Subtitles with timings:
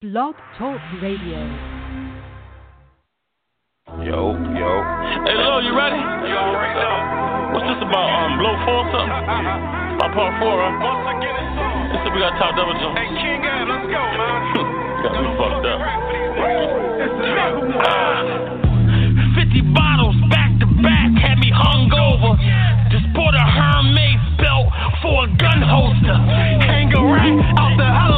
[0.00, 1.36] Blog Talk Radio.
[4.00, 4.72] Yo, yo.
[5.28, 6.00] Hey, Lil, you ready?
[6.24, 7.52] You already know.
[7.52, 8.08] What's this about?
[8.08, 9.12] Um, blow four or something?
[9.12, 10.72] About part four, huh?
[10.80, 11.92] Once again, it's on.
[11.92, 12.96] This is we got top double jump.
[12.96, 14.40] Hey, King Ab, let's go, man.
[15.04, 15.80] got me fucked up.
[17.84, 18.60] Ah.
[19.36, 22.40] 50 bottles back to back had me hungover.
[22.88, 24.72] Just bought a Hermes belt
[25.04, 26.16] for a gun holster.
[26.64, 28.09] Hang a rack out the helicopter.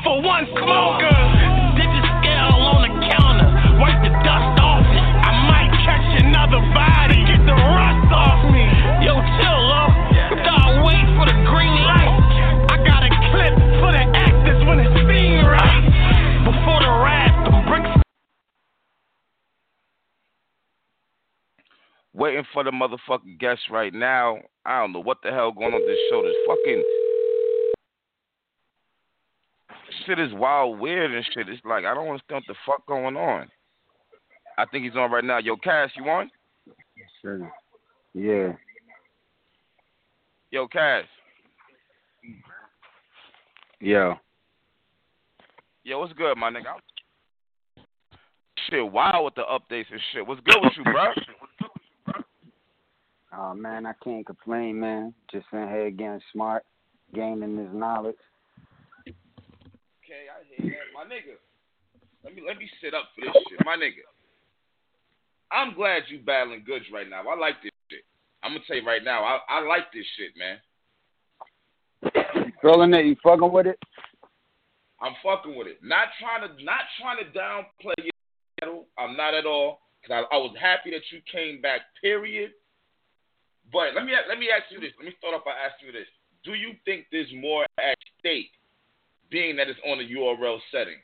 [0.00, 1.12] Of one smoker.
[1.76, 3.46] Digit scale on the counter.
[3.78, 5.04] Wipe the dust off it.
[5.22, 7.20] I might catch another body.
[7.28, 8.64] Get the rust off me.
[9.04, 9.92] Yo, chill, love.
[10.40, 12.16] Gotta wait for the green light.
[12.72, 15.84] I got a clip for the actors when it's being right.
[16.48, 17.92] Before the rap, the bricks.
[22.14, 24.40] Waiting for the motherfucking guest right now.
[24.64, 26.24] I don't know what the hell going on with this show.
[26.24, 26.82] This fucking
[30.06, 31.48] shit is wild, weird and shit.
[31.48, 33.48] It's like I don't understand what the fuck going on.
[34.58, 35.38] I think he's on right now.
[35.38, 36.30] Yo, Cash, you on?
[37.22, 37.50] Sure.
[38.14, 38.52] Yeah.
[40.50, 41.04] Yo, Cash.
[43.80, 44.14] Yo.
[45.84, 46.74] Yo, what's good, my nigga?
[48.68, 50.26] Shit, wild with the updates and shit.
[50.26, 51.12] What's good with you, bro?
[53.32, 55.14] Oh man, I can't complain, man.
[55.32, 56.64] Just in here getting smart,
[57.14, 58.16] gaining this knowledge.
[60.10, 61.38] Okay, I hear that, my nigga.
[62.24, 64.02] Let me let me sit up for this shit, my nigga.
[65.54, 67.22] I'm glad you battling Goodz right now.
[67.30, 68.02] I like this shit.
[68.42, 70.58] I'm gonna tell you right now, I I like this shit, man.
[72.42, 73.06] You feeling it?
[73.06, 73.78] You fucking with it?
[75.00, 75.78] I'm fucking with it.
[75.78, 78.18] Not trying to not trying to downplay your
[78.58, 78.86] battle.
[78.98, 79.78] I'm not at all.
[80.02, 81.82] Cause I, I was happy that you came back.
[82.02, 82.50] Period.
[83.70, 84.90] But let me let me ask you this.
[84.98, 86.10] Let me start off by asking you this.
[86.42, 88.50] Do you think there's more at stake,
[89.30, 90.96] being that it's on a URL setting?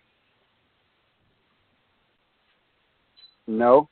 [3.46, 3.88] No.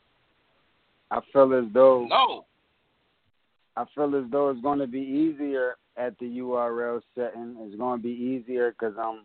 [1.11, 2.45] I feel as though No.
[3.77, 7.57] I feel as though it's going to be easier at the URL setting.
[7.61, 9.23] It's going to be easier because I'm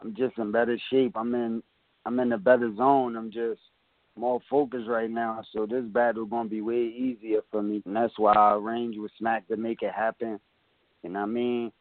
[0.00, 1.16] I'm just in better shape.
[1.16, 1.62] I'm in
[2.06, 3.16] I'm in a better zone.
[3.16, 3.60] I'm just
[4.16, 5.42] more focused right now.
[5.52, 8.98] So this battle going to be way easier for me, and that's why I arranged
[8.98, 10.38] with Smack to make it happen.
[11.02, 11.72] And I mean,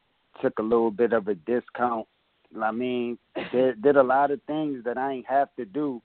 [0.42, 2.08] took a little bit of a discount.
[2.62, 3.18] I mean,
[3.52, 6.02] did, did a lot of things that I ain't have to do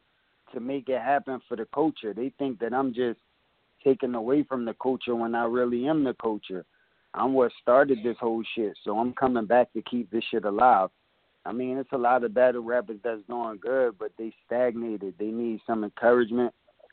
[0.53, 2.15] to make it happen for the culture.
[2.15, 3.19] They think that I'm just
[3.85, 6.65] taken away from the culture when I really am the culture.
[7.15, 10.91] I'm what started this whole shit, so I'm coming back to keep this shit alive.
[11.45, 15.15] I mean, it's a lot of battle rappers that's doing good, but they stagnated.
[15.19, 16.53] They need some encouragement.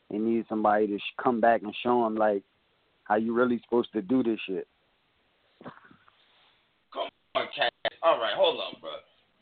[0.10, 2.44] They need somebody to sh- come back and show them like
[3.04, 4.68] how you really supposed to do this shit.
[6.94, 7.72] Come on, Cass.
[8.02, 8.92] All right, hold on, bro.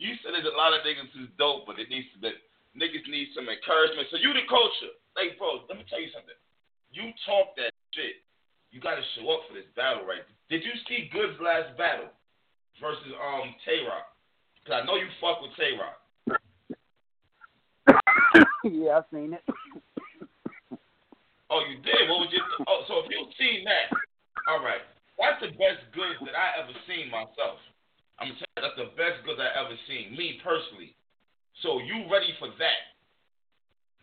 [0.03, 2.35] You said there's a lot of niggas who's dope, but it needs to be,
[2.75, 4.11] niggas need some encouragement.
[4.11, 4.91] So you the culture.
[5.15, 6.35] Like, bro, let me tell you something.
[6.91, 8.19] You talk that shit.
[8.75, 10.27] You got to show up for this battle, right?
[10.51, 12.11] Did you see Goodz's last battle
[12.83, 14.11] versus um Tay Rock?
[14.67, 15.97] Cause I know you fuck with Tay Rock.
[18.67, 19.43] yeah, I've seen it.
[21.47, 22.11] Oh, you did.
[22.11, 22.43] What was your?
[22.67, 23.87] Oh, so if you've seen that,
[24.51, 24.83] all right.
[25.15, 27.61] That's the best Goodz that I ever seen myself.
[28.19, 30.95] I'm gonna tell you, that's the best Goodz I ever seen, me personally.
[31.61, 32.81] So you ready for that?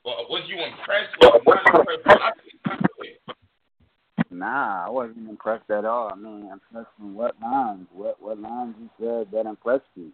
[0.04, 1.14] Or was you impressed?
[1.20, 2.06] You not impressed?
[2.06, 4.30] I think you did.
[4.30, 6.10] Nah, I wasn't impressed at all.
[6.12, 7.86] I mean, impressed from what lines?
[7.92, 10.10] What what lines he said that impressed you?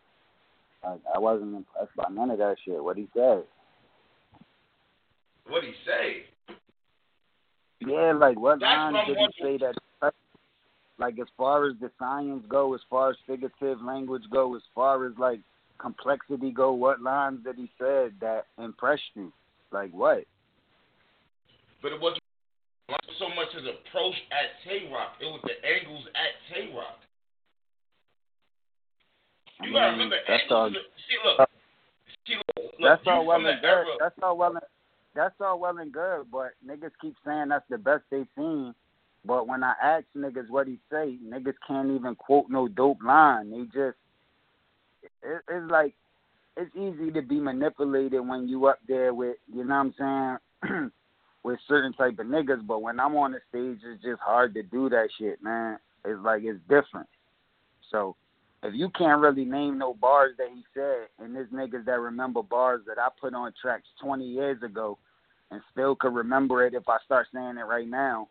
[0.85, 2.83] Like, I wasn't impressed by none of that shit.
[2.83, 3.45] What he said.
[5.49, 6.25] What he say?
[7.81, 9.75] Yeah, like what That's lines did he say that?
[10.99, 15.07] Like as far as the science go, as far as figurative language go, as far
[15.07, 15.41] as like
[15.79, 19.33] complexity go, what lines did he said that impressed you?
[19.73, 20.25] Like what?
[21.83, 22.23] But it wasn't
[23.19, 25.13] so much as approach at Tay Rock.
[25.21, 26.97] It was the angles at Tay Rock.
[29.61, 30.67] I You gotta remember, that's all.
[30.67, 30.85] angles.
[31.09, 31.49] See, look.
[32.27, 32.73] See, look.
[32.81, 33.69] look That's all well and good.
[33.69, 34.61] era- That's all well and
[35.15, 38.75] that's all well and good, but niggas keep saying that's the best they've seen.
[39.27, 43.51] But when I ask niggas what he say, niggas can't even quote no dope line.
[43.51, 43.97] They just
[45.23, 45.95] it, it's like
[46.57, 50.91] it's easy to be manipulated when you up there with you know what I'm saying
[51.45, 52.67] with certain type of niggas.
[52.67, 55.79] But when I'm on the stage, it's just hard to do that shit, man.
[56.05, 57.09] It's like it's different.
[57.91, 58.17] So
[58.63, 62.43] if you can't really name no bars that he said, and there's niggas that remember
[62.43, 64.99] bars that I put on tracks 20 years ago,
[65.51, 68.29] and still could remember it if I start saying it right now,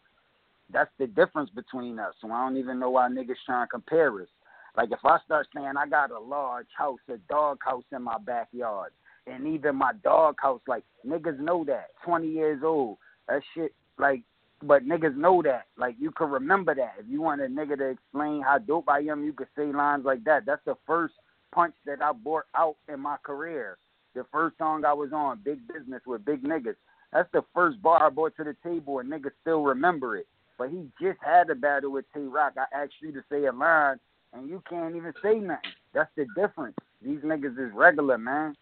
[0.72, 2.14] that's the difference between us.
[2.22, 4.28] So I don't even know why niggas trying to compare us.
[4.76, 8.18] Like if I start saying I got a large house, a dog house in my
[8.18, 8.92] backyard,
[9.28, 11.88] and even my dog house, like niggas know that.
[12.04, 12.98] Twenty years old,
[13.28, 14.22] that shit, like,
[14.62, 15.66] but niggas know that.
[15.78, 16.96] Like you can remember that.
[17.00, 20.06] If you want a nigga to explain how dope I am, you could say lines
[20.06, 20.46] like that.
[20.46, 21.14] That's the first
[21.54, 23.78] punch that I brought out in my career.
[24.14, 26.76] The first song I was on, Big Business with Big Niggas.
[27.12, 30.28] That's the first bar I brought to the table, and niggas still remember it.
[30.58, 32.54] But he just had a battle with Tay Rock.
[32.58, 34.00] I asked you to say a line,
[34.34, 35.76] and you can't even say nothing.
[35.94, 36.76] That's the difference.
[37.04, 38.56] These niggas is regular, man.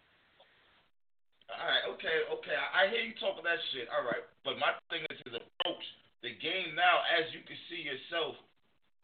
[1.54, 2.56] All right, okay, okay.
[2.56, 3.86] I, I hear you talking that shit.
[3.94, 5.84] All right, but my thing is his approach.
[6.26, 8.34] The game now, as you can see yourself,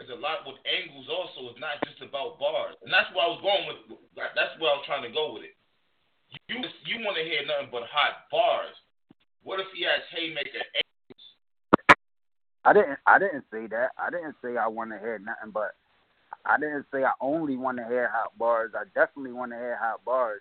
[0.00, 1.06] is a lot with angles.
[1.12, 4.00] Also, it's not just about bars, and that's where I was going with.
[4.16, 5.54] That's where I was trying to go with it.
[6.48, 8.74] You you want to hear nothing but hot bars.
[9.44, 10.64] What if he has haymaker?
[12.64, 12.98] I didn't.
[13.06, 13.90] I didn't say that.
[13.98, 15.74] I didn't say I want to hear nothing but.
[16.44, 18.72] I didn't say I only want to hear hot bars.
[18.74, 20.40] I definitely want to hear hot bars.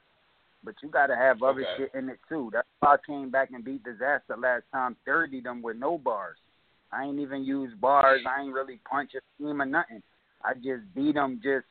[0.64, 1.70] But you got to have other Okay.
[1.78, 2.50] shit in it too.
[2.52, 6.38] That's why I came back and beat Dizaster last time, thirty them with no bars.
[6.92, 8.22] I ain't even use bars.
[8.28, 10.02] I ain't really punch a scheme or nothing.
[10.44, 11.66] I just beat them, just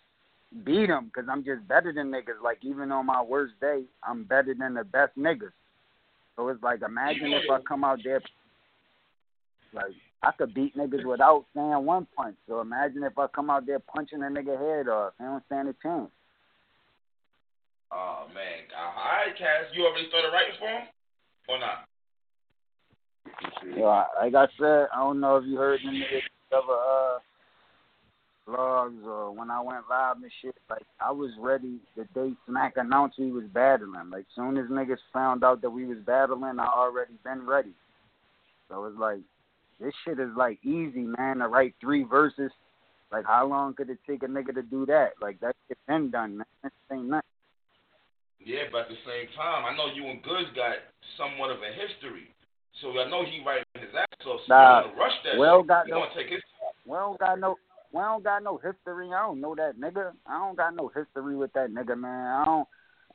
[0.64, 2.42] beat them, because I'm just better than niggas.
[2.42, 5.52] Like even on my worst day, I'm better than the best niggas.
[6.36, 8.22] So it's like imagine if I come out there,
[9.74, 9.92] like
[10.22, 12.36] I could beat niggas without saying one punch.
[12.48, 15.12] So imagine if I come out there punching a nigga head off.
[15.18, 16.10] They don't stand a chance.
[17.92, 19.72] Oh man, all right, Cass.
[19.72, 20.88] You already started writing for him,
[21.48, 21.88] or not?
[23.86, 26.22] I- like I said, I don't know if you heard the niggas
[26.52, 27.18] ever uh
[28.48, 30.56] vlogs or when I went live and shit.
[30.68, 34.10] Like I was ready the day Smack announced we was battling.
[34.10, 37.72] Like soon as niggas found out that we was battling, I already been ready.
[38.68, 39.20] So it's like
[39.80, 41.38] this shit is like easy, man.
[41.38, 42.50] To write three verses.
[43.10, 45.12] Like how long could it take a nigga to do that?
[45.20, 46.72] Like that shit been done, man.
[46.92, 47.22] Ain't nothing.
[48.44, 50.76] Yeah, but at the same time, I know you and Goodz got
[51.16, 52.28] somewhat of a history.
[52.80, 54.40] So I know he writing his ass off.
[54.46, 55.68] So Nah, you rush that Will shit.
[55.68, 56.42] got you no- take his
[56.86, 57.56] We don't got no
[57.92, 59.08] we don't got no history.
[59.12, 60.12] I don't know that nigga.
[60.26, 62.26] I don't got no history with that nigga, man.
[62.26, 62.68] I don't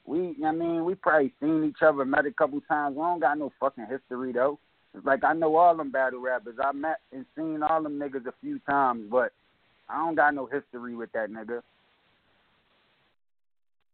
[0.06, 2.96] we I mean, we probably seen each other, met a couple times.
[2.96, 4.60] We don't got no fucking history though.
[5.04, 6.56] Like I know all them battle rappers.
[6.64, 9.32] I met and seen all them niggas a few times, but
[9.90, 11.62] I don't got no history with that nigga.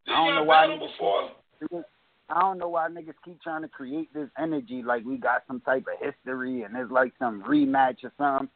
[0.06, 1.30] Did I don't know why niggas- before?
[2.30, 5.62] I don't know why niggas keep trying to create this energy like we got some
[5.62, 8.50] type of history and it's like some rematch or something.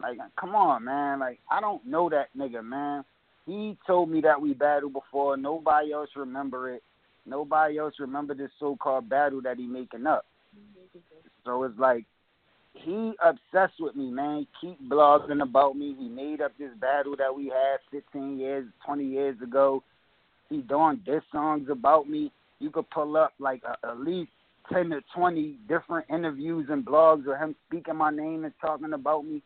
[0.00, 1.18] Like, come on, man.
[1.18, 3.04] Like, I don't know that nigga, man.
[3.44, 5.36] He told me that we battled before.
[5.36, 6.82] Nobody else remember it.
[7.26, 10.24] Nobody else remember this so-called battle that he making up.
[11.44, 12.04] So it's like
[12.74, 14.46] he obsessed with me, man.
[14.60, 15.94] Keep blogging about me.
[15.98, 19.82] He made up this battle that we had 15 years, 20 years ago.
[20.48, 22.32] He doing diss songs about me.
[22.60, 24.30] You could pull up like a, at least
[24.72, 29.24] 10 to 20 different interviews and blogs of him speaking my name and talking about
[29.24, 29.42] me.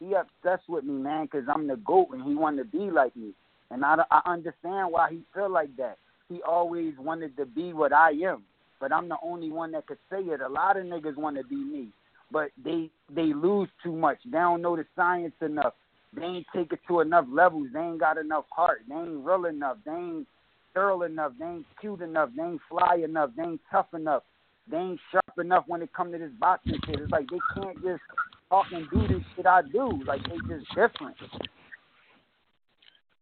[0.00, 3.14] He obsessed with me, man, because I'm the GOAT and he wanted to be like
[3.16, 3.32] me.
[3.70, 5.98] And I, I understand why he feel like that.
[6.28, 8.42] He always wanted to be what I am,
[8.84, 10.42] but I'm the only one that could say it.
[10.42, 11.88] A lot of niggas want to be me,
[12.30, 14.18] but they they lose too much.
[14.26, 15.72] They don't know the science enough.
[16.14, 17.68] They ain't take it to enough levels.
[17.72, 18.82] They ain't got enough heart.
[18.86, 19.78] They ain't real enough.
[19.86, 20.26] They ain't
[20.74, 21.32] thorough enough.
[21.38, 22.28] They ain't cute enough.
[22.36, 23.30] They ain't fly enough.
[23.34, 24.22] They ain't tough enough.
[24.70, 27.00] They ain't sharp enough when it come to this boxing shit.
[27.00, 28.02] It's like they can't just
[28.50, 30.02] talk and do this shit I do.
[30.06, 31.16] Like they just different.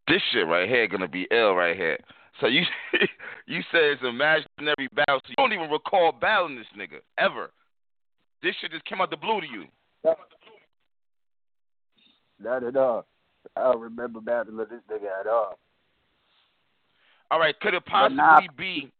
[0.09, 1.99] This shit right here gonna be ill right here.
[2.41, 2.63] So you
[3.47, 7.51] you say it's imaginary battle, so you don't even recall battling this nigga ever.
[8.43, 9.65] This shit just came out the blue to you.
[12.41, 13.07] Not at all.
[13.57, 15.59] I don't remember battling this nigga at all.
[17.31, 18.41] All right, could it possibly nah.
[18.57, 18.91] be?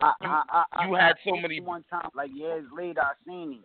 [0.00, 3.52] I, You- I, I, you had so many- One time, like years later, I seen
[3.52, 3.64] him,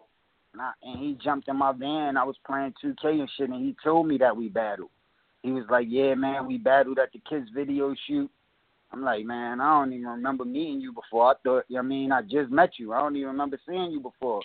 [0.54, 2.16] and, I, and he jumped in my van.
[2.16, 4.92] I was playing 2K and shit, and he told me that we battled.
[5.44, 8.30] He was like, "Yeah, man, we battled at the kids' video shoot."
[8.92, 11.32] I'm like, "Man, I don't even remember meeting you before.
[11.32, 12.94] I thought, I mean, I just met you.
[12.94, 14.42] I don't even remember seeing you before."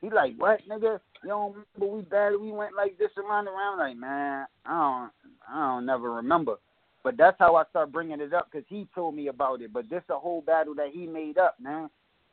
[0.00, 1.00] He like, "What, nigga?
[1.22, 2.42] You don't remember we battled?
[2.42, 5.10] We went like this around and around." Like, man, I don't,
[5.48, 6.56] I don't never remember.
[7.02, 9.72] But that's how I start bringing it up because he told me about it.
[9.72, 11.88] But this a whole battle that he made up, man.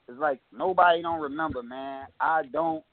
[0.08, 2.08] It's like nobody don't remember, man.
[2.20, 2.84] I don't,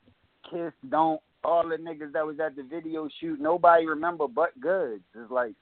[0.50, 5.02] Kiss don't, all the niggas that was at the video shoot, nobody remember but Goodz.
[5.14, 5.54] It's like,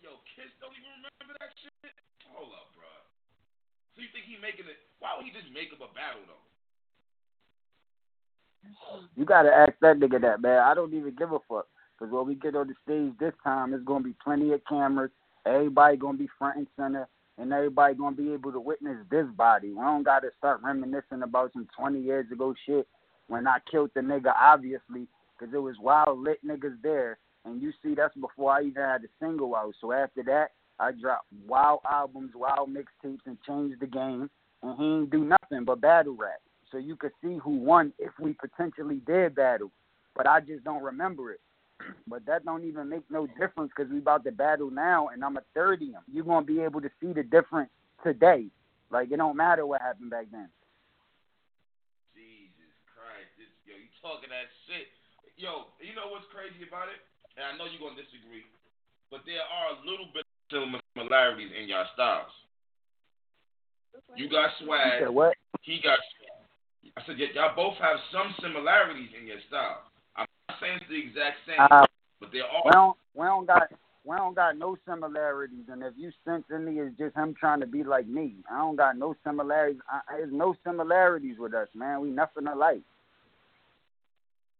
[0.00, 1.92] Yo, kids don't even remember that shit.
[2.32, 2.88] Hold up, bro.
[4.00, 4.80] So you think he making it?
[4.96, 6.40] Why would he just make up a battle though?
[9.14, 10.64] you gotta ask that nigga that, man.
[10.64, 11.68] I don't even give a fuck.
[11.92, 15.10] Because when we get on the stage this time, it's gonna be plenty of cameras.
[15.44, 19.68] Everybody gonna be front and center, and everybody gonna be able to witness this body.
[19.68, 22.88] We don't gotta start reminiscing about some 20 years ago shit
[23.28, 27.18] when I killed the nigga, obviously, because it was wild lit niggas there.
[27.44, 29.74] And you see, that's before I even had a single out.
[29.78, 34.30] So after that, I dropped wild albums, wild mixtapes, and changed the game.
[34.62, 36.40] And he ain't do nothing but battle rap.
[36.72, 39.70] So you could see who won if we potentially did battle.
[40.16, 41.40] But I just don't remember it.
[42.08, 45.36] But that don't even make no difference because we about to battle now, and I'm
[45.36, 46.04] a 30 him.
[46.10, 47.70] You're gonna be able to see the difference
[48.04, 48.48] today.
[48.90, 50.48] Like it don't matter what happened back then.
[52.12, 54.90] Jesus Christ, this yo, you talking that shit.
[55.38, 57.00] Yo, you know what's crazy about it?
[57.38, 58.44] And I know you're gonna disagree,
[59.08, 62.30] but there are a little bit similarities in your styles.
[64.16, 65.00] You got You swag.
[65.00, 65.34] said what?
[65.62, 65.98] He got.
[66.18, 66.94] Swag.
[66.96, 69.82] I said y- y'all both have some similarities in your style.
[70.16, 71.86] I'm not saying it's the exact same, Uh,
[72.20, 73.70] but they're we don't we don't got
[74.04, 77.66] we don't got no similarities, and if you sense any, it's just him trying to
[77.66, 78.36] be like me.
[78.50, 79.80] I don't got no similarities.
[79.88, 82.00] I, there's no similarities with us, man.
[82.00, 82.82] We nothing alike.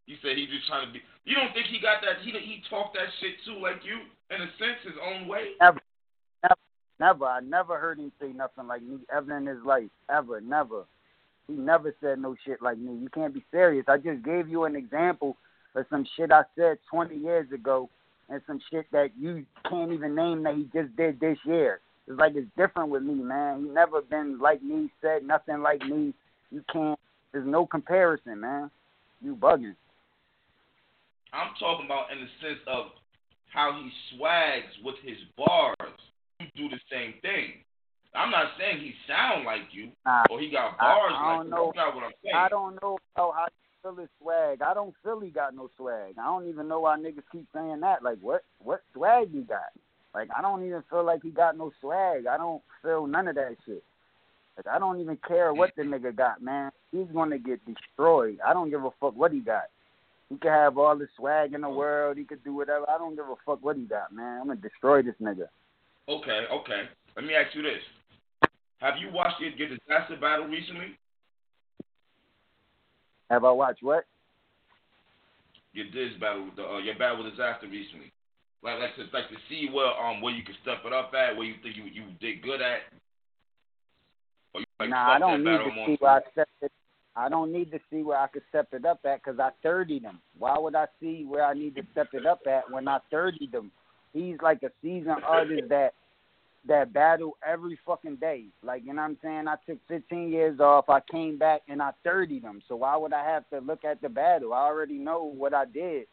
[0.07, 1.01] You said he just trying to be.
[1.25, 2.21] You don't think he got that?
[2.23, 3.99] He he talked that shit too, like you,
[4.31, 5.53] in a sense, his own way.
[5.61, 5.81] Never.
[6.43, 6.55] Never.
[6.99, 7.25] never.
[7.27, 9.91] I never heard him say nothing like me ever in his life.
[10.09, 10.41] Ever.
[10.41, 10.85] Never.
[11.47, 12.97] He never said no shit like me.
[12.97, 13.85] You can't be serious.
[13.89, 15.37] I just gave you an example
[15.75, 17.91] of some shit I said 20 years ago
[18.29, 21.81] and some shit that you can't even name that he just did this year.
[22.07, 23.65] It's like it's different with me, man.
[23.65, 26.15] He never been like me, said nothing like me.
[26.51, 26.99] You can't.
[27.33, 28.71] There's no comparison, man.
[29.23, 29.75] You bugging.
[31.33, 32.87] I'm talking about in the sense of
[33.53, 35.77] how he swags with his bars.
[36.41, 37.63] You do the same thing.
[38.15, 39.91] I'm not saying he sound like you
[40.31, 41.51] or he got bars I like don't you.
[41.51, 41.67] know.
[41.67, 42.35] That's not what I'm saying.
[42.35, 43.49] I don't know how I
[43.83, 44.63] feel his swag.
[44.63, 46.15] I don't feel he got no swag.
[46.19, 48.03] I don't even know why niggas keep saying that.
[48.03, 49.71] Like, what what swag you got?
[50.15, 52.27] Like, I don't even feel like he got no swag.
[52.27, 53.85] I don't feel none of that shit.
[54.57, 56.73] Like, I don't even care what the nigga got, man.
[56.91, 58.39] He's gonna get destroyed.
[58.45, 59.65] I don't give a fuck what he got.
[60.31, 62.17] He could have all the swag in the world.
[62.17, 62.89] He could do whatever.
[62.89, 64.41] I don't give a fuck what he got, man.
[64.41, 65.49] I'm gonna destroy this nigga.
[66.09, 66.83] Okay, okay.
[67.17, 67.83] Let me ask you this:
[68.79, 70.97] Have you watched your, your Dizaster battle recently?
[73.29, 74.05] Have I watched what?
[75.73, 78.13] Your diz battle, the, uh, your battle with Dizaster recently.
[78.63, 81.37] Like, like to like to see where um where you can step it up at,
[81.37, 82.83] where you think you you did good at.
[84.55, 86.73] Or you like nah, I don't need to see where I stepped it.
[87.17, 90.01] I don't need to see where I could step it up at because I 30
[90.01, 90.21] them.
[90.39, 93.49] Why would I see where I need to step it up at when I 30
[93.49, 93.71] them?
[94.13, 95.95] He's like a seasoned artist that
[96.69, 98.45] that battle every fucking day.
[98.63, 99.49] Like you know what I'm saying?
[99.49, 100.89] I took 15 years off.
[100.89, 102.63] I came back and I 30 them.
[102.69, 104.53] So why would I have to look at the battle?
[104.53, 106.07] I already know what I did,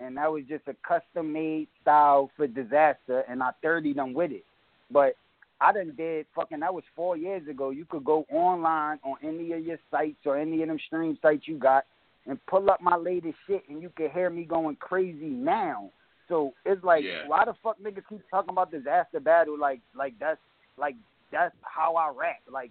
[0.00, 4.32] and that was just a custom made style for Dizaster, and I 30 them with
[4.32, 4.44] it.
[4.90, 5.14] But
[5.60, 7.70] I done did fucking that was four years ago.
[7.70, 11.46] You could go online on any of your sites or any of them stream sites
[11.46, 11.84] you got
[12.26, 15.90] and pull up my latest shit and you can hear me going crazy now.
[16.28, 17.26] So it's like Yeah.
[17.26, 20.40] why the fuck niggas keep talking about Dizaster battle like like that's
[20.78, 20.96] like
[21.32, 22.40] that's how I rap.
[22.50, 22.70] Like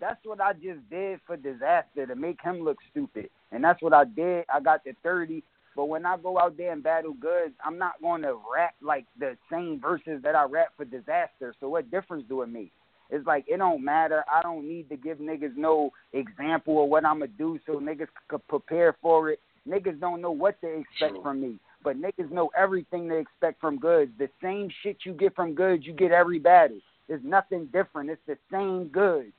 [0.00, 3.30] that's what I just did for Dizaster to make him look stupid.
[3.50, 4.44] And that's what I did.
[4.52, 5.42] I got to thirty.
[5.78, 9.06] But when I go out there and battle Goodz, I'm not going to rap like
[9.16, 11.52] the same verses that I rap for Dizaster.
[11.60, 12.72] So what difference do it make?
[13.10, 14.24] It's like it don't matter.
[14.28, 18.44] I don't need to give niggas no example of what I'ma do so niggas could
[18.48, 19.38] prepare for it.
[19.68, 21.22] Niggas don't know what to expect True.
[21.22, 24.10] from me, but niggas know everything they expect from Goodz.
[24.18, 26.80] The same shit you get from Goodz, you get every battle.
[27.06, 28.10] There's nothing different.
[28.10, 29.32] It's the same Goodz.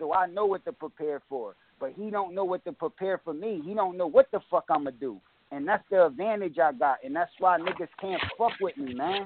[0.00, 1.54] So I know what to prepare for.
[1.78, 3.62] But he don't know what to prepare for me.
[3.64, 5.20] He don't know what the fuck I'ma do.
[5.54, 6.98] And that's the advantage I got.
[7.04, 9.24] And that's why niggas can't fuck with me, man.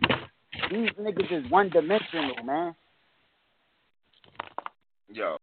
[0.70, 2.74] These niggas is one dimensional, man.
[5.08, 5.38] Yo,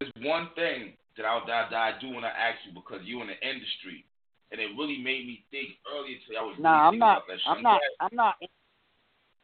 [0.00, 3.28] there's one thing that I, that, I do want to ask you because you in
[3.28, 4.04] the industry,
[4.50, 6.38] and it really made me think earlier today.
[6.40, 7.16] I was Nah, really I'm not.
[7.18, 7.56] about that shit.
[7.56, 7.80] I'm not.
[8.00, 8.34] I'm not.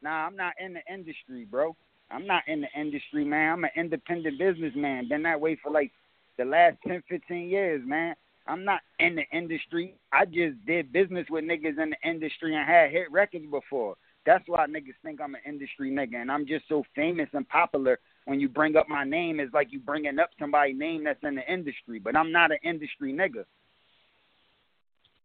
[0.02, 1.76] Nah, I'm not in the industry, bro.
[2.10, 3.52] I'm not in the industry, man.
[3.52, 5.08] I'm an independent businessman.
[5.08, 5.92] Been that way for like
[6.36, 8.16] the last ten, fifteen years, man.
[8.46, 9.96] I'm not in the industry.
[10.12, 13.96] I just did business with niggas in the industry and had hit records before.
[14.26, 17.98] That's why niggas think I'm an industry nigga, and I'm just so famous and popular.
[18.26, 21.34] When you bring up my name, it's like you bringing up somebody's name that's in
[21.34, 23.44] the industry, but I'm not an industry nigga.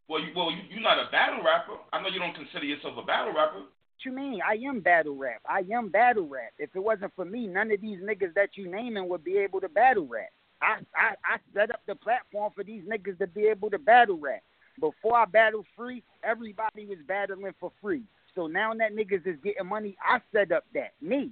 [0.10, 1.74] Well, you, well, you, you're not a battle rapper.
[1.94, 3.60] I know you don't consider yourself a battle rapper.
[3.60, 4.40] What you mean?
[4.46, 5.42] I am battle rap.
[5.48, 6.52] I am battle rap.
[6.58, 9.62] If it wasn't for me, none of these niggas that you naming would be able
[9.62, 10.30] to battle rap.
[10.62, 14.18] I, I I set up the platform for these niggas to be able to battle
[14.18, 14.44] rap.
[14.80, 18.04] before I battled free, everybody was battling for free.
[18.36, 21.32] So now that niggas is getting money, I set up that me.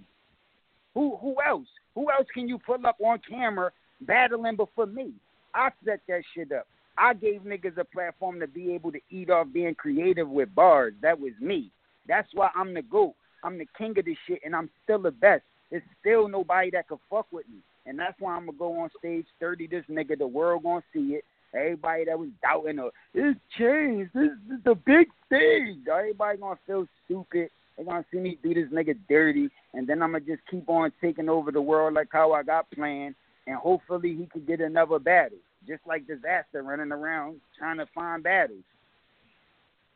[0.93, 1.67] Who who else?
[1.95, 5.13] Who else can you pull up on camera battling before me?
[5.53, 6.67] I set that shit up.
[6.97, 10.93] I gave niggas a platform to be able to eat off being creative with bars.
[11.01, 11.71] That was me.
[12.07, 13.13] That's why I'm the GOAT.
[13.43, 15.43] I'm the king of this shit, and I'm still the best.
[15.69, 17.59] There's still nobody that can fuck with me.
[17.87, 20.17] And that's why I'm to go on stage 30 this nigga.
[20.17, 21.23] The world to see it.
[21.55, 24.11] Everybody that was doubting, uh, it's changed.
[24.13, 25.85] This, is the big thing.
[25.89, 27.49] Everybody to feel stupid.
[27.75, 29.49] They're going to see me do this nigga dirty.
[29.73, 32.69] And then I'm to just keep on taking over the world like how I got
[32.71, 33.15] planned.
[33.47, 35.37] And hopefully he could get another battle.
[35.65, 38.63] Just like Dizaster running around trying to find battles.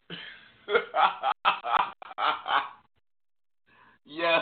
[4.06, 4.40] Yo,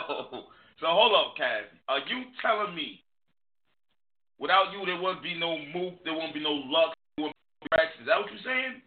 [0.80, 1.64] so hold up, Cass.
[1.88, 3.02] Are you telling me
[4.40, 7.68] without you there wouldn't be no Mook, there won't be no Lux, there won't be
[7.76, 7.92] Rex?
[8.00, 8.82] Is that what you're saying?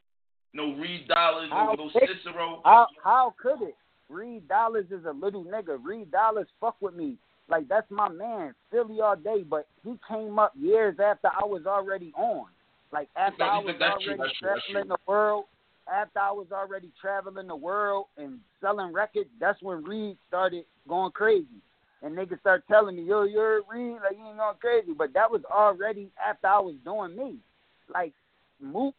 [0.54, 2.62] No Reed Dollaz, How no Cicero.
[2.66, 3.76] How how could it?
[4.10, 5.78] Reed Dollaz is a little nigga.
[5.82, 7.18] Reed Dollaz fuck with me.
[7.50, 9.44] Like that's my man, Philly all day.
[9.48, 12.48] But he came up years after I was already on.
[12.92, 15.46] Like after I was already true, that's traveling the world.
[15.92, 21.12] After I was already traveling the world and selling records, that's when Reed started going
[21.12, 21.46] crazy.
[22.04, 24.92] And niggas start telling me, yo, you're Reed, like you ain't going crazy.
[24.98, 27.38] But that was already after I was doing me.
[27.94, 28.14] Like
[28.62, 28.94] Mook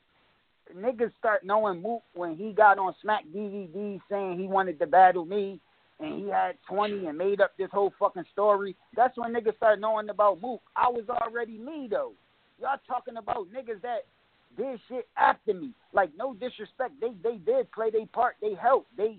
[0.77, 5.25] niggas start knowing Mook when he got on Smack DVD saying he wanted to battle
[5.25, 5.61] me
[6.01, 8.77] and he had 20 and made up this whole fucking story.
[8.97, 10.63] That's when niggas start knowing about Mook.
[10.77, 12.13] I was already me though.
[12.61, 14.05] Y'all talking about niggas that
[14.57, 15.73] did shit after me.
[15.93, 18.37] Like no disrespect, they they did play their part.
[18.41, 18.97] They helped.
[18.97, 19.19] They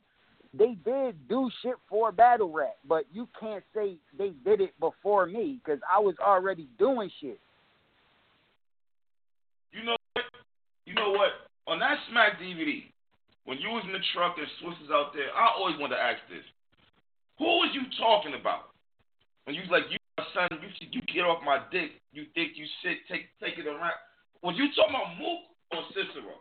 [0.57, 5.25] they did do shit for battle rap, but you can't say they did it before
[5.25, 7.39] me because I was already doing shit.
[9.71, 10.25] You know what?
[10.85, 11.51] You know what?
[11.67, 12.83] On that Smack DVD,
[13.43, 16.01] when you was in the truck and Swizz was out there, I always wanted to
[16.01, 16.45] ask this:
[17.39, 18.71] Who was you talking about?
[19.43, 21.99] When you was like, "You my son, you you get off my dick.
[22.13, 23.99] You think you sit, take take it around."
[24.41, 25.41] Was you talking about Mook
[25.73, 26.39] or Cicero?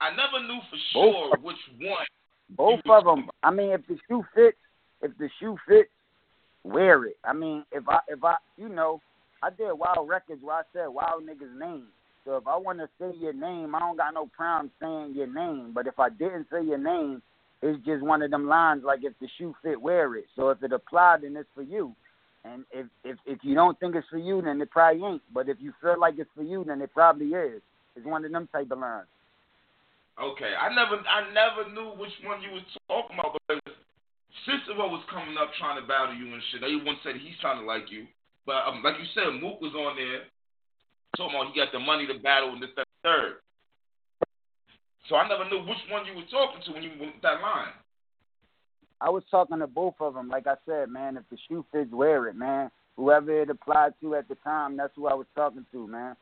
[0.00, 1.42] I never knew for sure Both.
[1.42, 2.06] which one.
[2.50, 3.30] Both You of them.
[3.42, 4.56] I mean, if the shoe fits,
[5.02, 5.90] if the shoe fits,
[6.62, 7.16] wear it.
[7.24, 9.00] I mean, if I if I you know,
[9.42, 11.86] I did Wild Records where I said Wild niggas name.
[12.24, 15.26] So if I want to say your name, I don't got no problem saying your
[15.26, 15.72] name.
[15.74, 17.20] But if I didn't say your name,
[17.60, 20.24] it's just one of them lines like if the shoe fit, wear it.
[20.34, 21.94] So if it applied, then it's for you.
[22.44, 25.22] And if if if you don't think it's for you, then it probably ain't.
[25.32, 27.60] But if you feel like it's for you, then it probably is.
[27.96, 29.06] It's one of them type of lines.
[30.14, 33.74] Okay, I never I never knew which one you was talking about because
[34.46, 36.62] Cicero was coming up trying to battle you and shit.
[36.62, 38.06] Everyone said he's trying to like you,
[38.46, 40.30] but um, like you said, Mook was on there
[41.16, 43.42] talking about he got the money to battle in the th- third.
[45.08, 47.74] So I never knew which one you were talking to when you went that line.
[49.00, 50.28] I was talking to both of them.
[50.28, 52.70] Like I said, man, if the shoe fits, wear it, man.
[52.96, 56.16] Whoever it applied to at the time, that's who I was talking to, man.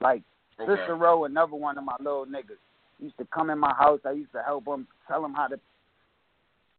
[0.00, 0.22] Like
[0.60, 0.80] Okay.
[0.82, 2.62] Cicero, another one of my little niggas.
[3.00, 4.00] Used to come in my house.
[4.04, 5.58] I used to help him, tell him how to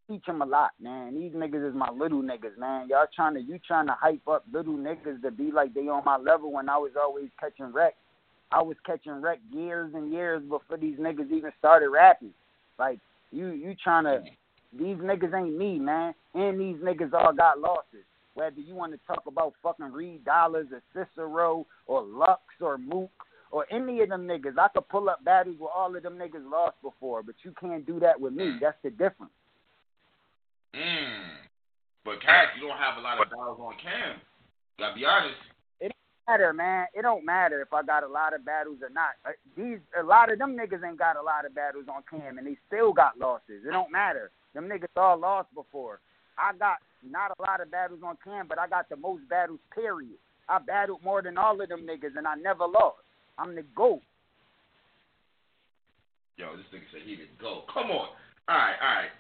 [0.08, 1.16] teach him a lot, man.
[1.16, 2.88] These niggas is my little niggas, man.
[2.90, 6.04] Y'all trying to you trying to hype up little niggas to be like they on
[6.06, 7.96] my level when I was always catching wreck.
[8.52, 12.34] I was catching wreck years and years before these niggas even started rapping.
[12.78, 13.00] Like
[13.32, 14.24] you you trying to
[14.78, 16.14] these niggas ain't me, man.
[16.34, 18.06] And these niggas all got losses.
[18.34, 23.12] Whether you want to talk about fucking Reed Dollaz or Cicero or Lux or Mook
[23.56, 26.44] or any of them niggas, I could pull up battles where all of them niggas
[26.52, 28.58] lost before, but you can't do that with me.
[28.60, 29.32] That's the difference.
[30.76, 31.40] Mm.
[32.04, 34.20] But Cash, you don't have a lot of battles on cam.
[34.78, 35.40] Gotta be honest.
[35.80, 36.88] It don't matter, man.
[36.94, 39.16] It don't matter if I got a lot of battles or not.
[39.26, 42.38] Uh, These a lot of them niggas ain't got a lot of battles on cam,
[42.38, 43.64] and they still got losses.
[43.66, 44.32] It don't matter.
[44.54, 46.02] Them niggas all lost before.
[46.38, 49.60] I got not a lot of battles on cam, but I got the most battles.
[49.74, 50.20] Period.
[50.50, 53.05] I battled more than all of them niggas, and I never lost.
[53.38, 54.02] I'm the goat.
[56.38, 57.64] Yo, this nigga said he didn't go.
[57.72, 58.12] Come on.
[58.48, 59.14] All right, all right.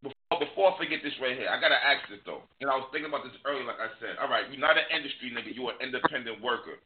[0.00, 2.40] Before, before I forget this right here, I gotta ask this though.
[2.64, 4.16] And I was thinking about this earlier, like I said.
[4.16, 5.52] All right, you're not an industry nigga.
[5.52, 6.80] You're an independent worker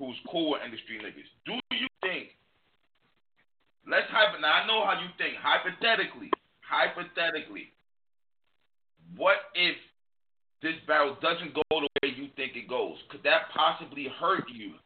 [0.00, 1.28] who's cool with industry niggas.
[1.44, 2.32] Do you think?
[3.84, 4.40] Let's hypo.
[4.40, 5.36] Now I know how you think.
[5.36, 6.32] Hypothetically,
[6.64, 7.68] hypothetically,
[9.16, 9.76] what if
[10.64, 12.96] this battle doesn't go the way you think it goes?
[13.12, 14.80] Could that possibly hurt you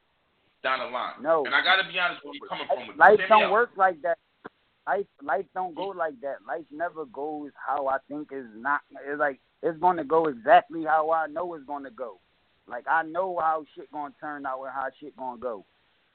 [0.63, 1.15] down the line?
[1.23, 1.45] No.
[1.45, 2.89] And I gotta be honest where you're coming from.
[2.89, 2.97] with.
[2.97, 3.53] Life don't out.
[3.53, 4.19] work like that.
[4.87, 6.37] Life life don't go like that.
[6.47, 8.81] Life never goes how I think is not.
[9.07, 12.19] It's like it's going to go exactly how I know it's going to go.
[12.67, 15.65] Like I know how shit going to turn out and how shit going to go.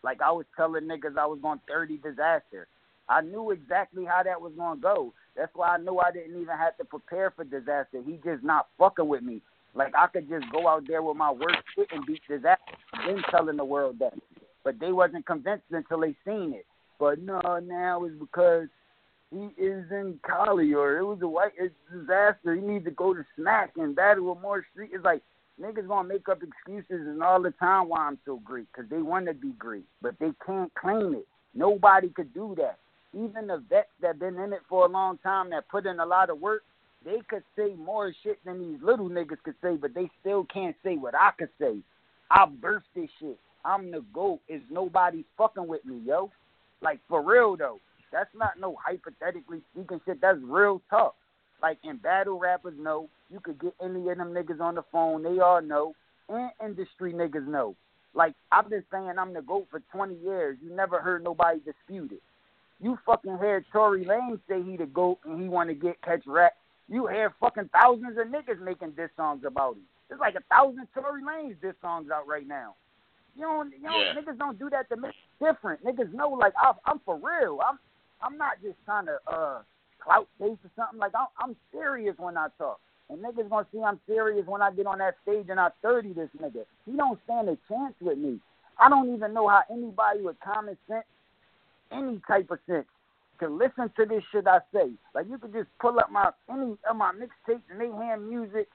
[0.04, 2.66] Like I was telling niggas I was going 30 Dizaster.
[3.10, 5.14] I knew exactly how that was gonna go.
[5.36, 8.06] That's why I knew I didn't even have to prepare for Dizaster.
[8.06, 9.42] He just not fucking with me.
[9.74, 12.58] Like I could just go out there with my worst shit and beat Dizaster,
[13.06, 14.14] then telling the world that.
[14.64, 16.66] But they wasn't convinced until they seen it.
[17.00, 18.68] But no, now it's because
[19.32, 22.56] he is in Cali or it was a white it's Dizaster.
[22.56, 24.92] He needs to go to Smack and battle with more street.
[24.94, 25.22] It's like
[25.62, 29.02] niggas gonna make up excuses and all the time why I'm so great because they
[29.02, 31.28] want to be great, but they can't claim it.
[31.54, 32.80] Nobody could do that.
[33.14, 36.06] Even the vets that been in it for a long time that put in a
[36.06, 36.64] lot of work,
[37.06, 40.76] they could say more shit than these little niggas could say, but they still can't
[40.84, 41.78] say what I could say.
[42.32, 43.38] I birthed this shit.
[43.66, 44.40] I'm the GOAT.
[44.48, 46.32] Is nobody fucking with me, yo?
[46.82, 47.80] Like, for real, though.
[48.12, 50.22] That's not no hypothetically speaking shit.
[50.22, 51.14] That's real tough.
[51.62, 55.24] Like, in battle rappers know, you could get any of them niggas on the phone.
[55.24, 55.94] They all know.
[56.30, 57.76] And industry niggas know.
[58.14, 60.58] Like, I've been saying I'm the GOAT for 20 years.
[60.64, 62.22] You never heard nobody dispute it.
[62.80, 66.24] You fucking heard Tory Lanez say he the GOAT and he want to get catch
[66.28, 66.54] rap.
[66.90, 69.84] You hear fucking thousands of niggas making diss songs about him.
[70.10, 72.76] There's like a thousand Tory Lanez diss songs out right now.
[73.36, 74.14] You know, you know, Yeah.
[74.14, 75.84] niggas don't do that to make different.
[75.84, 77.60] Niggas know, like, I, I'm for real.
[77.68, 77.80] I'm,
[78.22, 79.62] I'm not just trying to uh
[80.00, 81.00] clout chase or something.
[81.00, 82.80] Like, I'm, I'm serious when I talk.
[83.10, 86.14] And niggas gonna see I'm serious when I get on that stage and I 30
[86.14, 86.66] this nigga.
[86.86, 88.40] He don't stand a chance with me.
[88.80, 91.06] I don't even know how anybody with common sense,
[91.92, 92.86] any type of sense,
[93.40, 94.92] can listen to this shit I say.
[95.14, 98.68] Like you could just pull up my any of my mixtapes, mayhem music,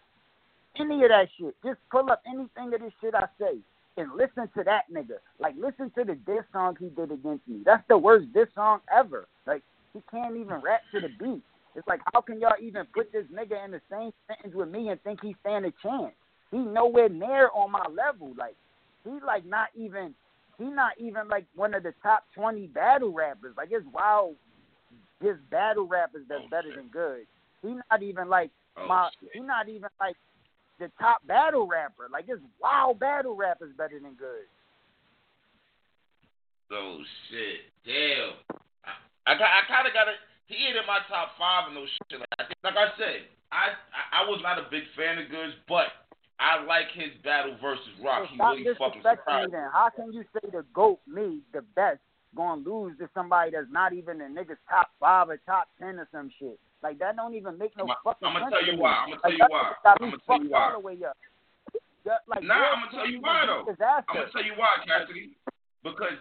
[0.78, 1.54] any of that shit.
[1.64, 3.58] Just pull up anything of this shit I say
[3.98, 5.18] and listen to that nigga.
[5.38, 7.62] Like listen to the diss song he did against me.
[7.64, 9.26] That's the worst diss song ever.
[9.46, 11.42] Like he can't even rap to the beat.
[11.74, 14.88] It's like how can y'all even put this nigga in the same sentence with me
[14.88, 16.14] and think he stand a chance?
[16.50, 18.32] He nowhere near on my level.
[18.38, 18.56] Like
[19.04, 20.14] he like not even
[20.58, 23.54] he not even like one of the top twenty battle rappers.
[23.56, 24.34] Like it's wild
[25.22, 26.76] His battle rappers that's Oh, better shit.
[26.76, 27.26] than good.
[27.62, 29.30] He not even like Oh, my shit.
[29.34, 30.16] he not even like
[30.78, 32.08] the top battle rapper.
[32.10, 34.46] Like it's wild battle rappers better than good.
[36.70, 38.36] Oh shit, damn.
[38.84, 40.20] I, I I kind of got it.
[40.46, 42.48] He ain't in my top five and no shit like.
[42.64, 45.92] Like I said, I, I, I was not a big fan of Goodz, but
[46.40, 48.28] I like his battle versus Rock.
[48.28, 49.68] So He really fucking disrespecting me then.
[49.72, 52.00] How can you say the GOAT, me, the best,
[52.36, 56.08] gonna lose to somebody that's not even in niggas top five or top ten or
[56.12, 56.58] some shit?
[56.82, 59.04] Like that don't even make no I'ma- fucking I'ma tell you why.
[59.06, 59.72] I'ma tell you why.
[59.72, 60.60] me I'ma tell you why.
[60.62, 61.16] all the way up.
[62.26, 63.66] Like, Nah, I'ma tell you why, though.
[63.68, 65.36] I'm gonna tell you why, Cassidy.
[65.82, 66.16] Because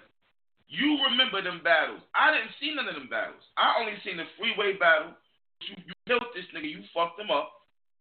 [0.67, 2.01] you remember them battles.
[2.13, 3.39] I didn't see none of them battles.
[3.55, 5.15] I only seen the freeway battle.
[5.61, 6.67] You, you killed this nigga.
[6.69, 7.51] You fucked him up.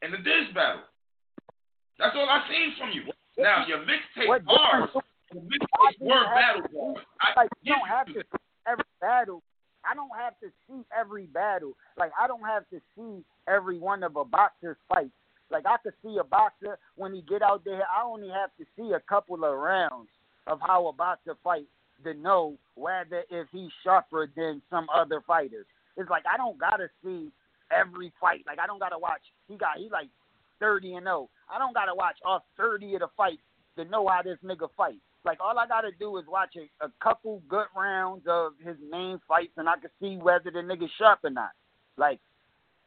[0.03, 0.83] And the diss battle.
[1.99, 3.07] That's all I seen from you.
[3.38, 4.90] Now your mixtape bars.
[5.33, 7.05] Your mixtape were battle bars.
[7.23, 8.23] I like you don't have to
[8.66, 9.42] every battle.
[9.88, 11.72] I don't have to see every battle.
[11.96, 15.11] Like I don't have to see every one of a boxer's fights.
[15.51, 17.83] Like I could see a boxer when he get out there.
[17.83, 20.09] I only have to see a couple of rounds
[20.46, 21.68] of how a boxer fights
[22.05, 25.66] to know whether if he's sharper than some other fighters.
[25.96, 27.31] It's like I don't gotta see
[27.70, 28.44] every fight.
[28.46, 29.22] Like I don't gotta watch.
[29.49, 30.09] He got he like
[30.61, 31.29] thirty and zero.
[31.53, 33.42] I don't gotta watch all thirty of the fights
[33.77, 35.06] to know how this nigga fights.
[35.26, 39.18] Like all I gotta do is watch a, a couple good rounds of his main
[39.26, 41.50] fights, and I can see whether the nigga's sharp or not.
[41.98, 42.20] Like,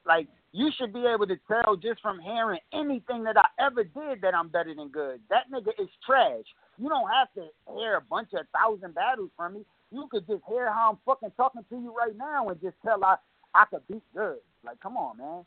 [0.06, 4.22] like you should be able to tell just from hearing anything that I ever did
[4.22, 5.20] that I'm better than good.
[5.30, 6.46] That nigga is trash.
[6.78, 9.66] You don't have to hear a bunch of thousand battles from me.
[9.92, 13.04] You could just hear how I'm fucking talking to you right now and just tell
[13.04, 13.18] I
[13.54, 14.38] I could beat good.
[14.64, 15.46] Like, come on, man.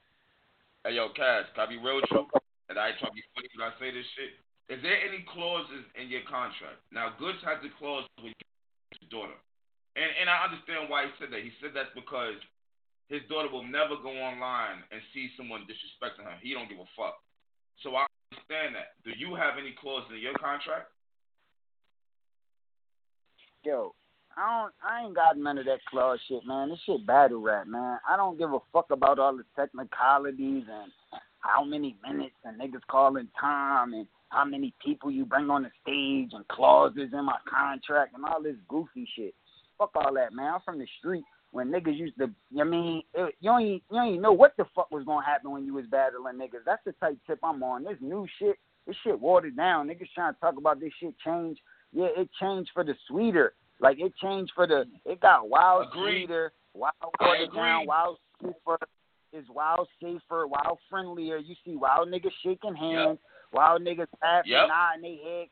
[0.85, 2.26] Hey yo, Cass, can I be real with you?
[2.68, 4.37] And I ain't trying to be funny when I say this shit.
[4.70, 6.81] Is there any clauses in your contract?
[6.94, 8.33] Now, Goodz has a clause with
[8.94, 9.35] his daughter,
[9.98, 11.42] and and I understand why he said that.
[11.42, 12.38] He said that's because
[13.11, 16.38] his daughter will never go online and see someone disrespecting her.
[16.40, 17.20] He don't give a fuck.
[17.83, 18.96] So I understand that.
[19.05, 20.88] Do you have any clauses in your contract?
[23.64, 23.94] Yo,
[24.37, 26.70] I don't I ain't got none of that clause shit, man.
[26.70, 27.98] This shit battle rap, man.
[28.09, 30.92] I don't give a fuck about all the technicalities and
[31.40, 35.71] how many minutes and niggas calling time and how many people you bring on the
[35.83, 39.35] stage and clauses in my contract and all this goofy shit.
[39.79, 40.55] Fuck all that, man.
[40.55, 42.31] I'm from the street when niggas used to.
[42.61, 45.51] I mean, it, you don't you don't even know what the fuck was gonna happen
[45.51, 46.64] when you was battling niggas.
[46.66, 47.85] That's the type tip I'm on.
[47.85, 49.88] This new shit, this shit watered down.
[49.88, 51.59] Niggas trying to talk about this shit change.
[51.92, 53.55] Yeah, it changed for the sweeter.
[53.81, 54.85] Like it changed for the.
[55.05, 56.27] It got wild Agreed.
[56.27, 58.79] sweeter, wild watered down, wild safer.
[59.35, 61.38] Is wild safer, wild friendlier.
[61.38, 63.18] You see wild niggas shaking hands,
[63.53, 64.69] wild niggas laughing, Yep.
[64.69, 65.49] nodding their head,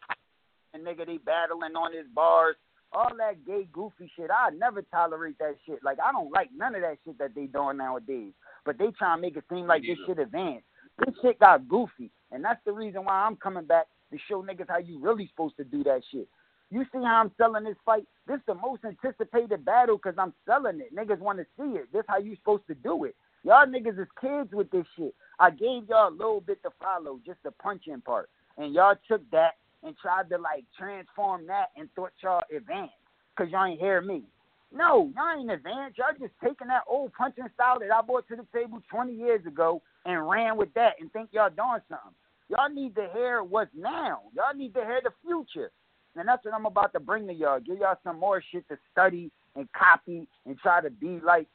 [0.75, 2.57] and nigga they battling on his bars.
[2.93, 4.31] all that gay goofy shit.
[4.33, 5.79] I never tolerate that shit.
[5.85, 8.33] Like I don't like none of that shit that they doing nowadays.
[8.65, 10.67] But they try to make it seem like this shit advanced.
[10.99, 14.69] This shit got goofy, and that's the reason why I'm coming back to show niggas
[14.69, 16.27] how you really supposed to do that shit.
[16.71, 18.07] You see how I'm selling this fight?
[18.27, 20.93] This the most anticipated battle because I'm selling it.
[20.93, 21.93] Niggas want to see it.
[21.93, 23.15] This how you supposed to do it.
[23.43, 25.15] Y'all niggas is kids with this shit.
[25.39, 29.23] I gave y'all a little bit to follow, just the punching part, and y'all took
[29.31, 32.93] that and tried to like transform that and thought y'all advanced
[33.35, 34.25] because y'all ain't hear me.
[34.73, 35.99] No, y'all ain't advanced.
[35.99, 39.45] Y'all just taking that old punching style that I brought to the table 20 years
[39.47, 42.15] ago and ran with that and think y'all doing something.
[42.49, 44.21] Y'all need to hear what's now.
[44.35, 45.71] Y'all need to hear the future.
[46.17, 47.61] And that's what I'm about to bring to y'all.
[47.61, 51.47] Give y'all some more shit to study and copy and try to be like.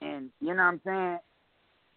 [0.00, 1.18] And you know what I'm saying?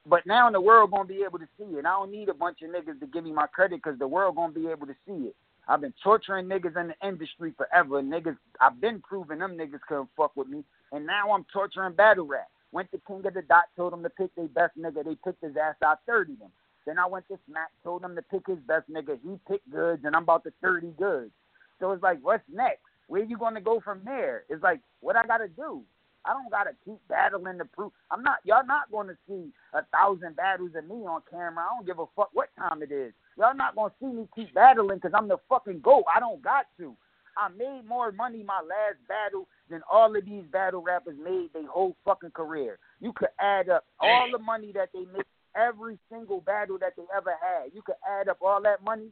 [0.05, 1.85] But now the world gonna be able to see it.
[1.85, 4.35] I don't need a bunch of niggas to give me my credit because the world
[4.35, 5.35] gonna be able to see it.
[5.67, 8.01] I've been torturing niggas in the industry forever.
[8.01, 12.25] Niggas, I've been proving them niggas couldn't fuck with me, and now I'm torturing battle
[12.25, 12.47] rap.
[12.71, 15.03] Went to King of the Dot, told him to pick their best nigga.
[15.03, 15.75] They picked his ass.
[15.81, 16.51] I 30 them.
[16.85, 19.19] Then I went to Smack, told him to pick his best nigga.
[19.21, 21.31] He picked Goodz, and I'm about to 30 Goodz.
[21.79, 22.79] So it's like, what's next?
[23.07, 24.43] Where you gonna go from there?
[24.49, 25.81] It's like, what I gotta do?
[26.27, 27.91] I don't gotta keep battling to prove.
[28.11, 28.39] I'm not.
[28.43, 31.63] Y'all not gonna see a thousand battles of me on camera.
[31.63, 33.13] I don't give a fuck what time it is.
[33.37, 36.03] Y'all not gonna see me keep battling because I'm the fucking goat.
[36.13, 36.95] I don't got to.
[37.37, 41.67] I made more money my last battle than all of these battle rappers made their
[41.67, 42.79] whole fucking career.
[42.99, 47.03] You could add up all the money that they made every single battle that they
[47.15, 47.71] ever had.
[47.73, 49.09] You could add up all that money,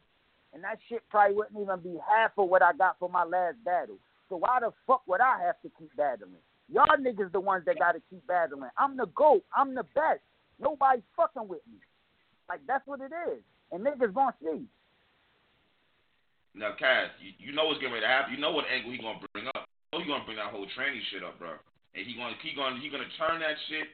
[0.53, 3.57] and that shit probably wouldn't even be half of what I got for my last
[3.63, 3.97] battle.
[4.27, 6.41] So why the fuck would I have to keep battling?
[6.71, 8.69] Y'all niggas the ones that gotta keep battling.
[8.77, 9.43] I'm the GOAT.
[9.55, 10.21] I'm the best.
[10.59, 11.77] Nobody's fucking with me.
[12.49, 13.41] Like that's what it is.
[13.71, 14.65] And niggas gonna see.
[16.55, 18.31] Now, Cass, you, you know what's getting ready to happen.
[18.33, 19.67] You know what angle he gonna bring up.
[19.91, 21.59] Oh, you know he gonna bring that whole tranny shit up, bro.
[21.93, 23.91] And he gonna he gonna he gonna turn that shit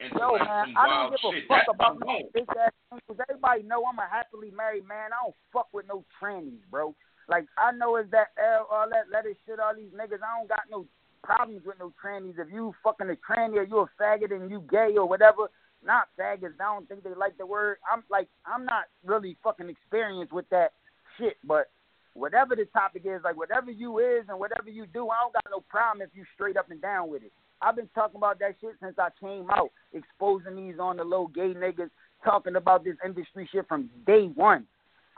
[0.00, 1.44] into Yo, like man, some I wild don't give shit.
[1.44, 3.18] a fuck That's about no big ass ankles.
[3.28, 5.12] Everybody know I'm a happily married man.
[5.12, 6.94] I don't fuck with no trannies, bro.
[7.28, 10.22] Like I know it's that L, all that letter shit, all these niggas.
[10.22, 10.86] I don't got no
[11.26, 12.38] problems with no trannies.
[12.38, 15.48] If you fucking a tranny or you a faggot and you gay or whatever,
[15.84, 16.60] not faggots.
[16.60, 17.78] I don't think they like the word.
[17.92, 20.72] I'm like I'm not really fucking experienced with that
[21.18, 21.66] shit, but
[22.14, 25.44] whatever the topic is, like whatever you is and whatever you do, I don't got
[25.50, 27.32] no problem if you straight up and down with it.
[27.60, 31.26] I've been talking about that shit since I came out, exposing these on the low
[31.26, 31.90] gay niggas,
[32.24, 34.66] talking about this industry shit from day one.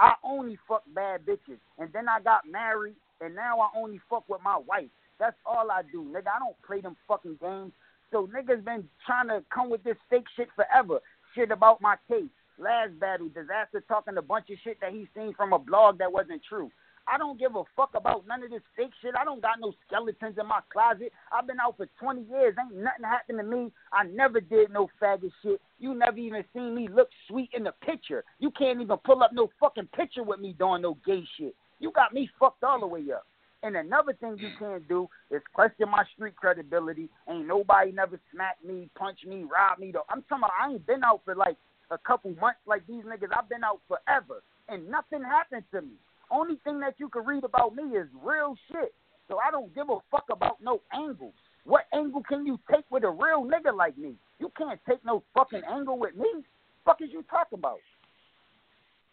[0.01, 4.29] I only fuck bad bitches, and then I got married, and now I only fuck
[4.29, 4.91] with my wife.
[5.19, 6.29] That's all I do, nigga.
[6.29, 7.73] I don't play them fucking games.
[8.11, 11.01] So niggas been trying to come with this fake shit forever.
[11.35, 12.31] Shit about my case.
[12.59, 16.13] Last battle, Dizaster talking a bunch of shit that he seen from a blog that
[16.13, 16.71] wasn't true.
[17.11, 19.15] I don't give a fuck about none of this fake shit.
[19.19, 21.13] I don't got no skeletons in my closet.
[21.33, 22.55] I've been out for 20 years.
[22.61, 23.73] Ain't nothing happened to me.
[23.93, 25.61] I never did no faggot shit.
[25.79, 28.25] You never even seen me look sweet in the picture.
[28.41, 31.55] You can't even pull up no fucking picture with me doing no gay shit.
[31.79, 33.27] You got me fucked all the way up.
[33.63, 37.09] And another thing you can't do is question my street credibility.
[37.29, 39.91] Ain't nobody never smacked me, punched me, robbed me.
[39.93, 41.57] Though I'm talking about I ain't been out for like
[41.91, 43.35] a couple months like these niggas.
[43.37, 45.99] I've been out forever, and nothing happened to me.
[46.31, 48.95] Only thing that you can read about me is real shit.
[49.27, 51.35] So I don't give a fuck about no angles.
[51.65, 54.15] What angle can you take with a real nigga like me?
[54.39, 56.45] You can't take no fucking angle with me.
[56.85, 57.81] Fuck is you talking about?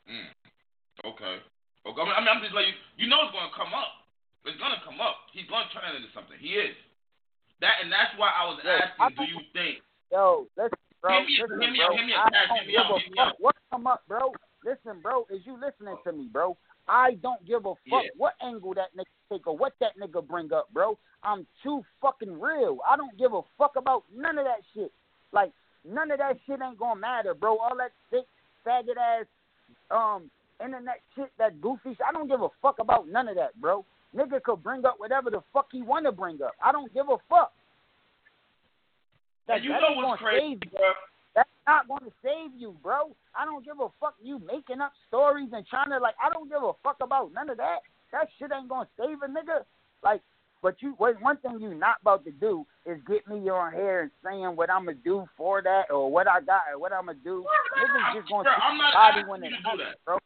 [0.08, 1.10] Mm.
[1.10, 1.36] Okay.
[1.86, 2.02] Okay.
[2.02, 3.10] I mean, I'm just like you.
[3.10, 4.05] Know it's gonna come up.
[4.46, 5.26] It's gonna come up.
[5.34, 6.38] He's gonna turn it into something.
[6.40, 6.76] He is.
[7.62, 9.02] That and that's why I was Yo, asking.
[9.02, 9.82] I do you think?
[10.12, 11.12] Yo, listen, bro.
[11.12, 11.86] Hear me- listen, hear me bro.
[11.86, 14.02] out, hear me I Cash, don't me give out, a me fuck what come up,
[14.08, 14.24] bro.
[14.64, 16.58] Listen, bro, is you listening to me, bro?
[16.88, 18.14] I don't give a fuck Yeah.
[18.18, 20.98] what angle that nigga take or what that nigga bring up, bro.
[21.24, 22.78] I'm too fucking real.
[22.88, 24.92] I don't give a fuck about none of that shit.
[25.32, 25.52] Like
[25.84, 27.58] none of that shit ain't gonna matter, bro.
[27.58, 28.26] All that sick
[28.66, 29.26] faggot ass
[29.90, 30.30] um
[30.64, 32.02] internet shit, that goofy shit.
[32.08, 33.84] I don't give a fuck about none of that, bro.
[34.16, 36.54] Nigga could bring up whatever the fuck he wanna bring up.
[36.64, 37.52] I don't give a fuck.
[39.48, 40.70] That, And you know what's gonna crazy, save you.
[40.78, 40.92] bro?
[41.36, 43.12] That's not going to save you, bro.
[43.38, 46.16] I don't give a fuck you making up stories and trying to like.
[46.24, 47.80] I don't give a fuck about none of that.
[48.12, 49.66] That shit ain't gonna save a nigga.
[50.02, 50.22] Like,
[50.64, 54.02] but you, what one thing you not about to do is get me on here
[54.02, 57.06] and saying what I'm gonna do for that or what I got or what I'm
[57.08, 57.46] gonna do.
[57.78, 60.06] Niggas just gonna Bro, see I'm this not body when it to do happens, that.
[60.06, 60.18] bro.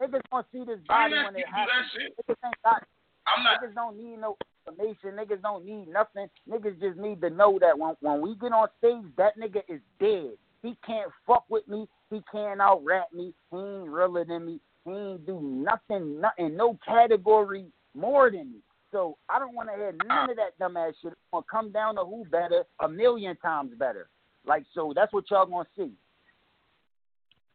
[0.00, 1.90] Niggas gonna see this body when it happens.
[1.92, 2.14] shit.
[2.16, 2.86] Niggas ain't got
[3.26, 3.62] I'm not.
[3.62, 5.16] Niggas don't need no information.
[5.16, 6.28] Niggas don't need nothing.
[6.48, 9.80] Niggas just need to know that when when we get on stage, that nigga is
[10.00, 10.32] dead.
[10.62, 11.88] He can't fuck with me.
[12.10, 13.34] He can't out rap me.
[13.50, 14.60] He ain't realer than me.
[14.84, 18.58] He ain't do nothing, nothing, no category more than me.
[18.90, 21.12] So I don't want to hear none of that dumbass shit.
[21.32, 24.08] I'm gonna come down to who better, a million times better.
[24.44, 25.92] Like so, that's what y'all gonna see.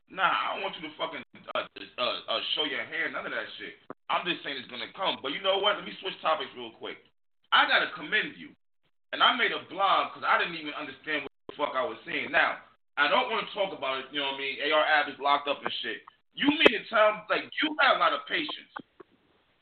[0.10, 1.23] Nah, I want you to fucking
[1.56, 3.80] uh, uh, uh, show your hair, none of that shit.
[4.08, 5.20] I'm just saying it's gonna come.
[5.22, 5.80] But you know what?
[5.80, 7.00] Let me switch topics real quick.
[7.52, 8.52] I gotta commend you,
[9.12, 12.00] and I made a blog because I didn't even understand what the fuck I was
[12.04, 12.32] saying.
[12.32, 12.60] Now,
[13.00, 14.12] I don't want to talk about it.
[14.12, 14.56] You know what I mean?
[14.72, 16.02] AR Ab is locked up and shit.
[16.34, 18.74] You mean to tell like you got a lot of patience?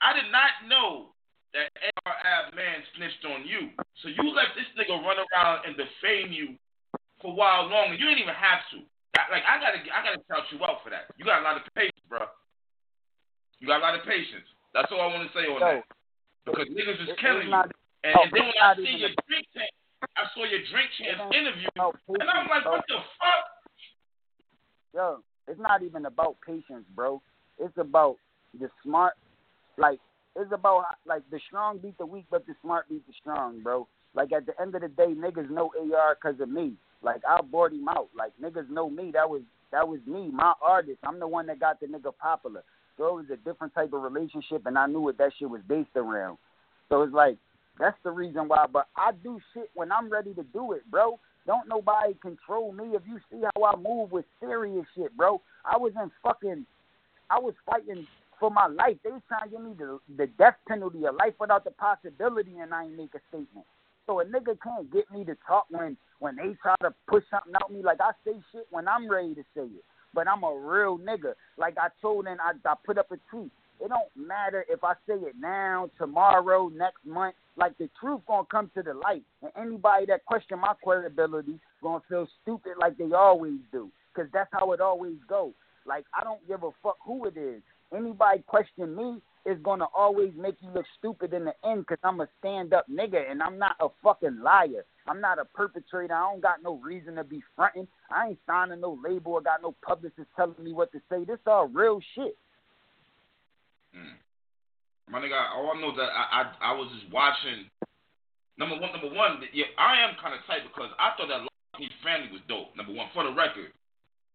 [0.02, 1.16] I did not know
[1.56, 1.72] that
[2.04, 3.72] AR Ab man snitched on you.
[4.04, 6.60] So you let this nigga run around and defame you
[7.22, 7.96] for a while longer.
[7.96, 8.84] You didn't even have to.
[9.32, 11.08] Like I gotta, I gotta shout you out for that.
[11.18, 12.28] You got a lot of patience, bro.
[13.60, 14.46] You got a lot of patience.
[14.76, 15.84] That's all I want to say on Yo, that.
[16.46, 17.56] Because niggas is It- killing you.
[17.56, 17.72] not,
[18.04, 18.52] And, oh, and then oh.
[18.54, 19.72] when I see your drink champ,
[20.16, 23.46] I saw your drink champ ain't interview, and I'm like, what the fuck?
[24.94, 27.22] Yo, it's not even about patience, bro.
[27.58, 28.18] It's about
[28.60, 29.14] the smart.
[29.78, 30.00] Like
[30.36, 33.88] it's about like the strong beat the weak, but the smart beat the strong, bro.
[34.14, 36.74] Like at the end of the day, niggas know AR because of me.
[37.06, 38.10] Like I bought him out.
[38.18, 39.12] Like niggas know me.
[39.14, 40.98] That was that was me, my artist.
[41.04, 42.64] I'm the one that got the nigga popular.
[42.98, 45.62] So it was a different type of relationship, and I knew what that shit was
[45.68, 46.38] based around.
[46.90, 47.38] So it's like
[47.80, 48.66] that's the reason why.
[48.72, 51.20] But I do shit when I'm ready to do it, bro.
[51.46, 52.96] Don't nobody control me.
[52.96, 55.42] If you see how I move with serious shit, bro.
[55.64, 56.66] I was in fucking,
[57.30, 58.08] I was fighting
[58.40, 58.98] for my life.
[59.04, 62.58] They was trying to give me the the death penalty, a life without the possibility,
[62.60, 63.68] and I ain't make a statement.
[64.08, 67.54] So a nigga can't get me to talk when when they try to push something
[67.62, 67.82] out me.
[67.82, 69.84] Like I say shit when I'm ready to say it.
[70.14, 71.34] But I'm a real nigga.
[71.58, 73.52] Like I told and I, I put up a tweet.
[73.82, 77.36] It don't matter if I say it now, tomorrow, next month.
[77.58, 82.02] Like the truth gonna come to the light, and anybody that question my credibility gonna
[82.08, 83.92] feel stupid like they always do.
[84.16, 85.54] Cause that's how it always go.
[85.86, 87.62] Like I don't give a fuck who it is.
[87.96, 91.88] Anybody question me is gonna always make you look stupid in the end.
[91.88, 94.86] Cause I'm a stand up nigga and I'm not a fucking liar.
[95.08, 96.14] I'm not a perpetrator.
[96.14, 97.88] I don't got no reason to be fronting.
[98.10, 101.26] I ain't signing no label or got no publicist telling me what to say.
[101.26, 102.38] This all real shit.
[103.96, 104.18] Mm.
[105.10, 107.70] My nigga, all I know that I, I I was just watching.
[108.58, 111.92] Number one, number one, yeah, I am kind of tight because I thought that Lockheed
[112.02, 112.72] family was dope.
[112.80, 113.76] Number one, for the record,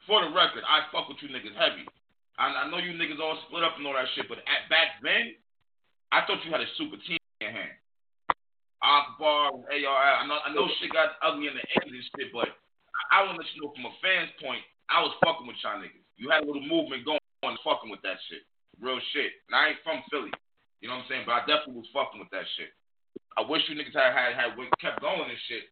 [0.07, 1.89] for the record, I fuck with you niggas heavy.
[2.39, 5.03] I, I know you niggas all split up and all that shit, but at back
[5.03, 5.35] then,
[6.11, 7.77] I thought you had a super team in your hand.
[8.81, 12.33] Akbar, AR, I know, I know shit got ugly in the end of this shit,
[12.33, 12.49] but
[13.13, 15.61] I, I want to let you know from a fan's point, I was fucking with
[15.61, 16.07] y'all niggas.
[16.17, 18.43] You had a little movement going on, fucking with that shit.
[18.81, 19.37] Real shit.
[19.49, 20.33] And I ain't from Philly.
[20.81, 21.25] You know what I'm saying?
[21.29, 22.73] But I definitely was fucking with that shit.
[23.37, 25.69] I wish you niggas had had, had kept going and shit.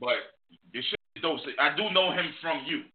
[0.00, 0.32] But
[0.72, 1.44] this shit is dope.
[1.60, 2.88] I do know him from you.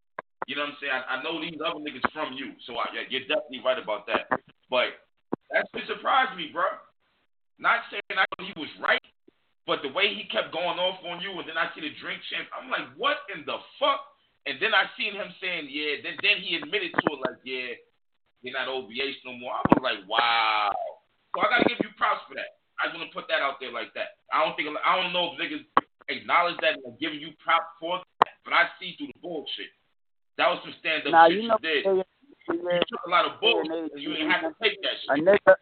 [0.47, 0.93] You know what I'm saying?
[0.93, 2.57] I, I know these other niggas from you.
[2.65, 4.25] So I, you're definitely right about that.
[4.69, 4.97] But
[5.51, 6.65] that shit surprised me, bro.
[7.59, 9.03] Not saying I he was right,
[9.69, 12.17] but the way he kept going off on you, and then I see the drink
[12.33, 14.01] champ, I'm like, what in the fuck?
[14.49, 16.01] And then I seen him saying, yeah.
[16.01, 17.77] Then then he admitted to it, like, yeah,
[18.41, 19.53] you're not OBH no more.
[19.53, 20.73] I was like, wow.
[21.37, 22.57] So I gotta give you props for that.
[22.81, 24.17] I just want to put that out there like that.
[24.33, 25.61] I don't think I don't know if niggas
[26.09, 29.69] acknowledge that and giving you props for that, but I see through the bullshit.
[30.41, 31.85] That was some stand up Now shit you know, you did.
[31.85, 32.01] yeah,
[32.49, 35.13] You took a lot of bullshit, and you didn't have to take that shit.
[35.13, 35.55] a nigga,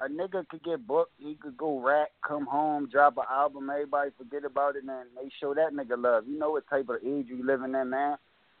[0.00, 1.12] a nigga could get booked.
[1.18, 3.68] He could go rap, come home, drop an album.
[3.68, 6.24] Everybody forget about it, and they show that nigga love.
[6.26, 8.16] You know what type of age you living in, man.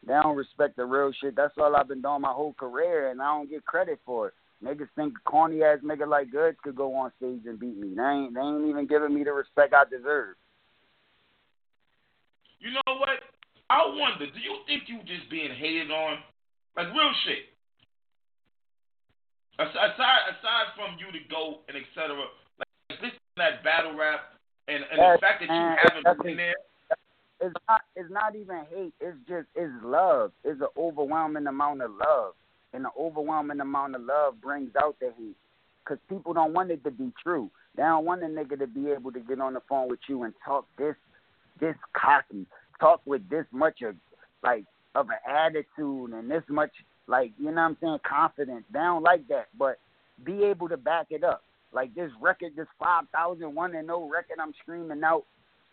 [0.06, 1.34] They don't respect the real shit.
[1.34, 4.34] That's all I've been doing my whole career, and I don't get credit for it.
[4.62, 7.94] Niggas think corny ass nigga like Goodz could go on stage and beat me.
[7.96, 10.36] They ain't, they ain't even giving me the respect I deserve.
[12.60, 13.20] You know what?
[13.68, 16.18] I wonder, do you think you just being hated on?
[16.76, 17.50] Like real shit.
[19.58, 22.14] Aside aside from you to go and etc.
[22.58, 24.36] Like this that battle rap
[24.68, 26.54] and, and the fact that you haven't been there.
[27.40, 27.80] It's not.
[27.96, 28.94] It's not even hate.
[29.00, 29.48] It's just.
[29.54, 30.32] It's love.
[30.44, 32.34] It's an overwhelming amount of love,
[32.72, 35.36] and the overwhelming amount of love brings out the hate.
[35.86, 37.48] Cause people don't want it to be true.
[37.76, 40.24] They don't want a nigga to be able to get on the phone with you
[40.24, 40.96] and talk this,
[41.60, 42.44] this cocky,
[42.80, 43.94] talk with this much of,
[44.42, 44.64] like,
[44.94, 46.72] of an attitude and this much,
[47.06, 48.64] like, you know what I'm saying, confidence.
[48.72, 49.78] They don't like that, but
[50.24, 51.42] be able to back it up.
[51.72, 55.24] Like this record, this five thousand one and no record I'm screaming out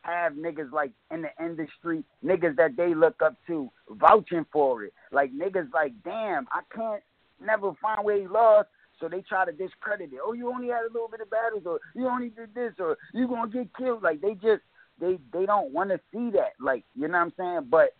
[0.01, 4.93] have niggas like in the industry, niggas that they look up to, vouching for it.
[5.11, 7.01] Like niggas like, damn, I can't
[7.43, 8.67] never find where he lost,
[8.99, 10.19] so they try to discredit it.
[10.21, 12.97] Oh, you only had a little bit of battles, or you only did this, or
[13.13, 14.03] you gonna get killed.
[14.03, 14.61] Like they just
[14.99, 16.53] they they don't want to see that.
[16.59, 17.67] Like you know what I'm saying?
[17.69, 17.93] But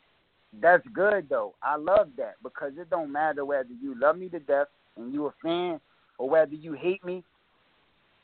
[0.61, 1.55] that's good though.
[1.61, 4.67] I love that because it don't matter whether you love me to death
[4.97, 5.79] and you a fan,
[6.17, 7.23] or whether you hate me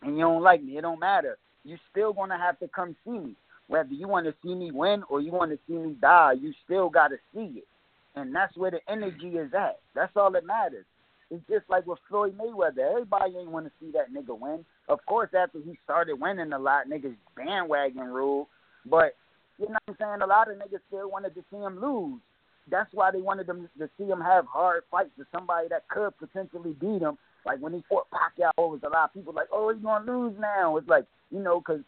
[0.01, 1.37] and you don't like me, it don't matter.
[1.63, 3.35] You still gonna have to come see me.
[3.67, 6.53] Whether you want to see me win or you want to see me die, you
[6.65, 7.67] still got to see it.
[8.15, 9.79] And that's where the energy is at.
[9.93, 10.85] That's all that matters.
[11.29, 12.91] It's just like with Floyd Mayweather.
[12.91, 14.65] Everybody ain't want to see that nigga win.
[14.87, 18.49] Of course, after he started winning a lot, niggas bandwagon rule.
[18.85, 19.15] But
[19.57, 20.21] you know what I'm saying?
[20.21, 22.19] A lot of niggas still wanted to see him lose.
[22.69, 26.17] That's why they wanted them to see him have hard fights with somebody that could
[26.17, 27.17] potentially beat him.
[27.45, 30.09] Like when he fought Pacquiao, it was a lot of people like, "Oh, he's gonna
[30.09, 31.81] lose now." It's like you know, because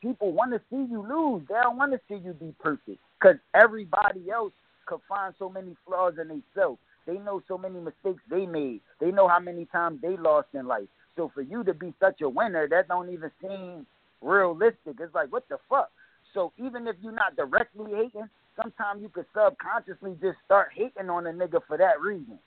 [0.00, 1.42] people want to see you lose.
[1.48, 4.52] They don't want to see you be perfect because everybody else
[4.86, 6.78] could find so many flaws in themselves.
[7.06, 8.80] They know so many mistakes they made.
[9.00, 10.88] They know how many times they lost in life.
[11.16, 13.86] So for you to be such a winner, that don't even seem
[14.20, 14.96] realistic.
[15.00, 15.90] It's like what the fuck.
[16.34, 18.28] So even if you're not directly hating,
[18.60, 22.38] sometimes you could subconsciously just start hating on a nigga for that reason.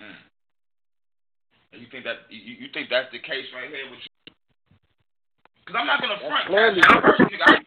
[0.00, 0.20] Mm.
[1.72, 4.32] And you think that you, you think that's the case right here with you?
[5.60, 6.46] Because I'm not gonna front.
[6.46, 7.58] clearly- I personally, I,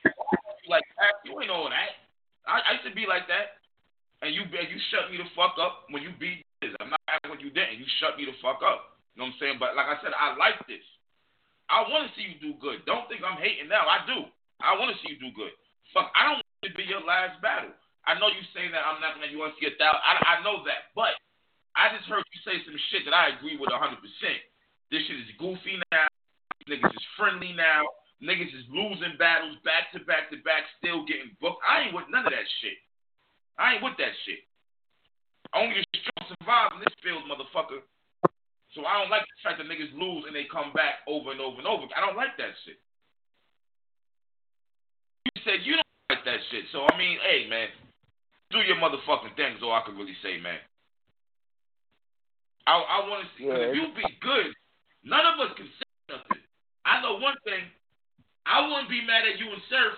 [0.70, 0.86] like
[1.26, 1.98] you ain't all that.
[2.48, 3.60] I, I used to be like that,
[4.26, 6.74] and you you shut me the fuck up when you beat this.
[6.80, 7.78] I'm not when you didn't.
[7.78, 8.98] You shut me the fuck up.
[9.14, 9.58] You know what I'm saying?
[9.60, 10.86] But like I said, I like this.
[11.70, 12.82] I want to see you do good.
[12.90, 13.86] Don't think I'm hating now.
[13.86, 14.26] I do.
[14.60, 15.54] I want to see you do good.
[15.94, 17.74] Fuck, I don't want it to be your last battle.
[18.10, 19.94] I know you saying that I'm not gonna you want to get that.
[20.02, 21.14] I I know that, but
[21.78, 24.02] I just heard you say some shit that I agree with 100.
[24.02, 24.42] percent
[24.90, 26.10] This shit is goofy now.
[26.66, 27.86] Niggas is friendly now.
[28.20, 31.64] Niggas is losing battles back to back to back, still getting booked.
[31.64, 32.76] I ain't with none of that shit.
[33.56, 34.44] I ain't with that shit.
[35.56, 37.82] Only the strong survive in this field, motherfucker.
[38.76, 41.42] So I don't like the fact that niggas lose and they come back over and
[41.42, 41.90] over and over.
[41.96, 42.78] I don't like that shit.
[45.26, 46.66] You said you don't like that shit.
[46.72, 47.70] So I mean, hey man,
[48.52, 49.58] do your motherfucking thing.
[49.58, 50.62] Is all I can really say, man.
[52.68, 53.50] I I want to see.
[53.50, 53.70] Yeah.
[53.70, 54.54] if you be good,
[55.04, 56.42] none of us can say nothing.
[56.86, 57.66] I know one thing.
[58.46, 59.94] I wouldn't be mad at you and Surf.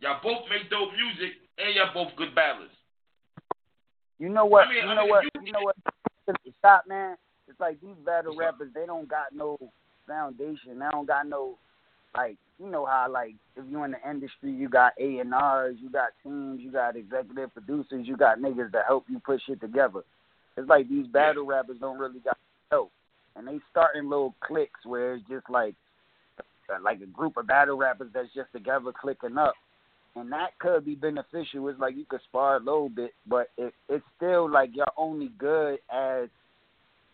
[0.00, 2.70] Y'all both make dope music and y'all both good battlers.
[4.18, 4.66] You know what?
[4.66, 5.24] I mean, you I know mean, what?
[5.24, 5.76] you- You know what?
[6.58, 7.16] Stop, man.
[7.50, 8.70] It's like these battle rappers.
[8.72, 9.58] They don't got no
[10.06, 10.78] foundation.
[10.78, 11.58] They don't got no
[12.16, 12.36] like.
[12.60, 15.90] You know how like if you in the industry, you got A and R's, you
[15.90, 20.02] got teams, you got executive producers, you got niggas that help you put shit together.
[20.56, 22.36] It's like these battle rappers don't really got
[22.70, 22.92] help,
[23.34, 25.74] and they starting little cliques where it's just like
[26.68, 29.54] uh, like a group of battle rappers that's just together clicking up
[30.16, 31.68] and that could be beneficial.
[31.68, 35.30] It's like you could spar a little bit, but it, it's still like you're only
[35.38, 36.28] good as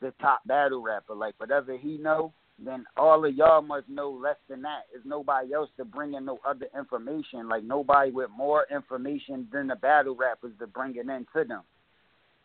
[0.00, 1.14] the top battle rapper.
[1.14, 4.82] Like whatever he know, then all of y'all must know less than that.
[4.92, 7.48] There's nobody else to bring in no other information.
[7.48, 11.62] Like nobody with more information than the battle rappers to bring it into them.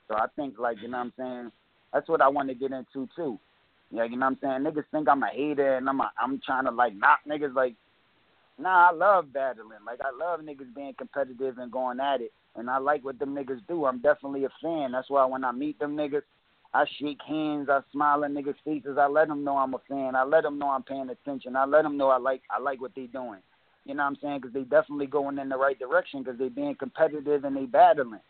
[0.07, 1.51] So I think like you know what I'm saying.
[1.93, 3.37] That's what I want to get into too.
[3.93, 4.73] Yeah, you know what I'm saying.
[4.73, 7.75] Niggas think I'm a hater and I'm a, I'm trying to like knock niggas like
[8.61, 9.79] Nah, I love battling.
[9.85, 12.31] Like I love niggas being competitive and going at it.
[12.55, 13.85] And I like what them niggas do.
[13.85, 14.91] I'm definitely a fan.
[14.91, 16.21] That's why when I meet them niggas,
[16.73, 18.97] I shake hands, I smile at niggas' faces.
[18.97, 20.15] I let them know I'm a fan.
[20.15, 21.55] I let them know I'm paying attention.
[21.55, 23.39] I let them know I like I like what they doing.
[23.85, 24.39] You know what I'm saying?
[24.39, 28.21] Because they definitely going in the right direction because they being competitive and they battling.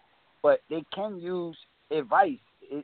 [0.42, 1.58] But they can use
[1.92, 2.40] advice,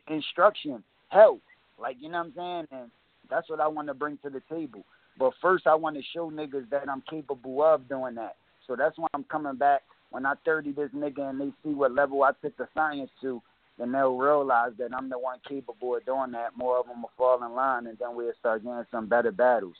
[0.08, 1.42] instruction, help.
[1.80, 2.34] Like you know what I'm
[2.70, 2.82] saying?
[2.82, 2.92] And
[3.30, 4.86] that's what I want to bring to the table.
[5.18, 8.36] But first, I want to show niggas that I'm capable of doing that.
[8.68, 9.82] So that's why I'm coming back.
[10.10, 13.42] When I 30 this nigga and they see what level I took the science to,
[13.78, 16.58] then they'll realize that I'm the one capable of doing that.
[16.58, 19.76] More of them will fall in line, and then we'll start getting some better battles.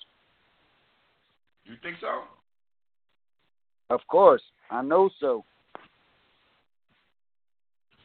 [1.66, 2.22] You think so?
[3.90, 5.44] Of course, I know so.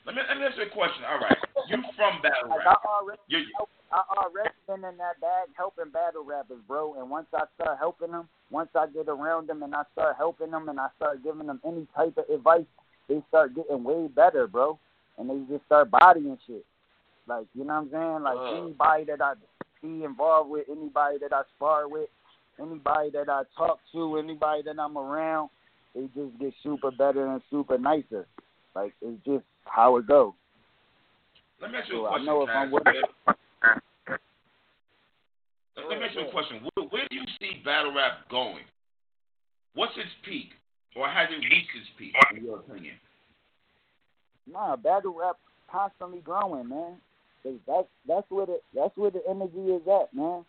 [0.05, 1.05] Let me let me ask you a question.
[1.09, 1.37] All right,
[1.69, 2.79] you from battle Like I rap?
[2.85, 3.39] already, You,
[3.93, 6.95] I already been in that bag helping battle rappers, bro.
[6.99, 10.51] And once I start helping them, once I get around them and I start helping
[10.51, 12.65] them and I start giving them any type of advice,
[13.09, 14.79] they start getting way better, bro.
[15.19, 16.65] And they just start bodying shit.
[17.27, 18.23] Like you know what I'm saying?
[18.23, 18.65] Like Uh.
[18.65, 19.35] anybody that I
[19.83, 22.09] be involved with, anybody that I spar with,
[22.61, 25.51] anybody that I talk to, anybody that I'm around,
[25.95, 28.27] they just get super better and super nicer.
[28.75, 30.33] Like it's just how it goes.
[31.61, 32.27] let me ask you So a I question.
[32.27, 32.83] know if I'm with
[35.77, 36.61] Let let me ask you a question.
[36.75, 38.65] Where, where do you see battle rap going?
[39.75, 40.51] What's its peak,
[40.97, 42.95] or has it reached its peak, in your opinion?
[44.47, 45.37] Nah, battle rap
[45.71, 47.01] constantly growing, man.
[47.43, 50.45] 'Cause that's that's where the that's where the energy is at, man.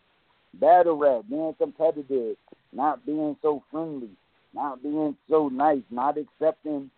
[0.56, 2.38] Battle rap, being competitive,
[2.72, 4.12] not being so friendly,
[4.54, 6.91] not being so nice, not accepting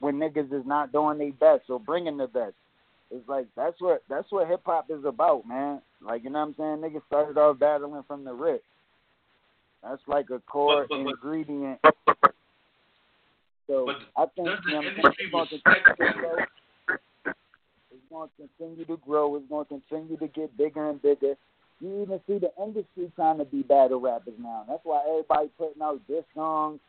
[0.00, 2.54] when niggas is not doing their best or bringing the best.
[3.12, 5.80] It's like that's what that's what hip hop is about, man.
[6.00, 6.92] Like you know what I'm saying?
[6.92, 8.64] Niggas started off battling from the rip.
[9.82, 11.80] That's like a core But- but- but- ingredient.
[13.70, 16.04] So But I think the you know what I'm saying, industry it's going to continue
[16.04, 16.56] to grow.
[17.94, 19.36] It's going to continue to grow.
[19.36, 21.34] It's going to continue to get bigger and bigger.
[21.80, 24.64] You even see the industry trying to be battle rappers now.
[24.68, 26.80] That's why everybody putting out diss songs.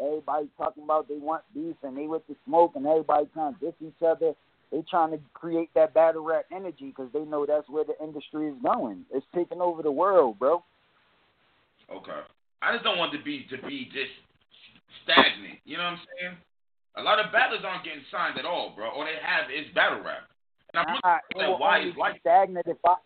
[0.00, 3.60] Everybody talking about they want beef and they with the smoke and everybody trying to
[3.60, 4.32] diss each other.
[4.70, 8.48] They trying to create that battle rap energy because they know that's where the industry
[8.48, 9.04] is going.
[9.12, 10.62] It's taking over the world, bro.
[11.90, 12.20] Okay.
[12.62, 14.12] I just don't want to be to be just
[15.04, 15.58] stagnant.
[15.64, 16.36] You know what I'm saying?
[16.96, 18.90] A lot of battlers aren't getting signed at all, bro.
[18.90, 20.26] All they have is battle rap.
[20.74, 22.96] And I'm Nah, looking it at will why it's like stagnant if I.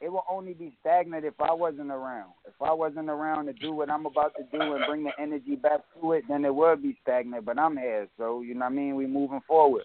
[0.00, 2.32] It will only be stagnant if I wasn't around.
[2.46, 5.56] If I wasn't around to do what I'm about to do and bring the energy
[5.56, 7.44] back to it, then it would be stagnant.
[7.46, 8.96] But I'm here, so you know what I mean.
[8.96, 9.84] We moving forward.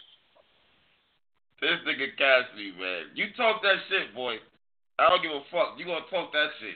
[1.61, 3.11] this nigga Cassidy, man.
[3.15, 4.35] You talk that shit, boy.
[4.97, 5.77] I don't give a fuck.
[5.77, 6.75] You gonna talk that shit.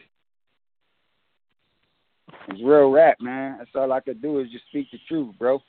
[2.49, 3.57] It's real rap, man.
[3.59, 5.59] That's all I could do is just speak the truth, bro.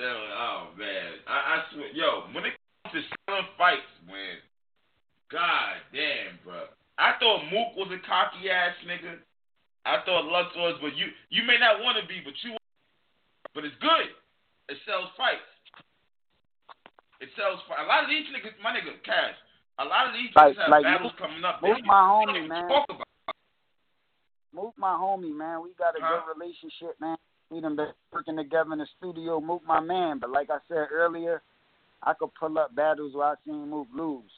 [0.00, 2.56] Oh man, I, I swear, yo, when it
[2.88, 4.40] comes to selling fights, man,
[5.28, 6.72] god damn, bro.
[6.96, 9.20] I thought Mook was a cocky ass nigga.
[9.84, 12.56] I thought Lux was, but you you may not want to be, but you,
[13.52, 14.08] but it's good.
[14.72, 15.44] It sells fights.
[17.20, 17.84] It sells fights.
[17.84, 19.36] A lot of these niggas, my nigga Cash.
[19.80, 21.60] A lot of these Like- niggas have like battles Mook- coming up.
[21.60, 22.68] Mook my homie, man.
[22.72, 23.04] Talk about.
[24.54, 25.62] Mook, my homie, man.
[25.62, 26.22] We got a Huh?
[26.26, 27.16] good relationship, man.
[27.50, 29.40] We done been working together in the studio.
[29.40, 30.18] Mook, my man.
[30.18, 31.42] But like I said earlier,
[32.02, 34.30] I could pull up battles where I seen Mook lose.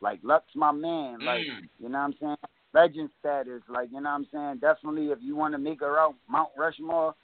[0.00, 1.24] Like Lux, my man.
[1.24, 1.68] Like Mm.
[1.78, 2.36] you know what I'm saying?
[2.72, 3.62] Legend status.
[3.68, 4.58] Like you know what I'm saying?
[4.58, 7.14] Definitely, if you want to make her out Mount Rushmore,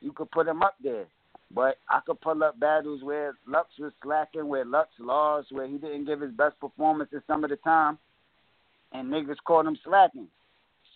[0.00, 1.06] you could put him up there.
[1.50, 5.78] But I could pull up battles where Lux was slacking, where Lux lost, where he
[5.78, 7.98] didn't give his best performances some of the time,
[8.92, 10.28] and niggas caught him slacking.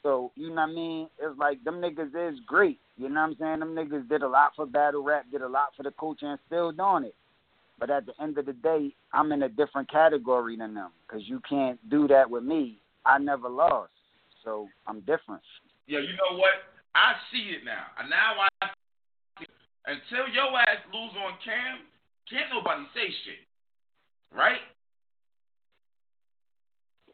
[0.02, 1.08] So, you know what I mean?
[1.20, 2.80] It's like them niggas is great.
[2.96, 3.60] You know what I'm saying?
[3.60, 6.38] Them niggas did a lot for battle rap, did a lot for the culture, and
[6.46, 7.14] still doing it.
[7.78, 11.22] But at the end of the day, I'm in a different category than them because
[11.26, 12.78] you can't do that with me.
[13.06, 13.90] I never lost.
[14.44, 15.42] So I'm different.
[15.86, 16.52] Yeah, you know what?
[16.94, 17.86] I see it now.
[17.98, 18.66] And now I
[19.86, 21.82] until your ass lose on cam,
[22.30, 23.42] can't nobody say shit.
[24.30, 24.62] Right?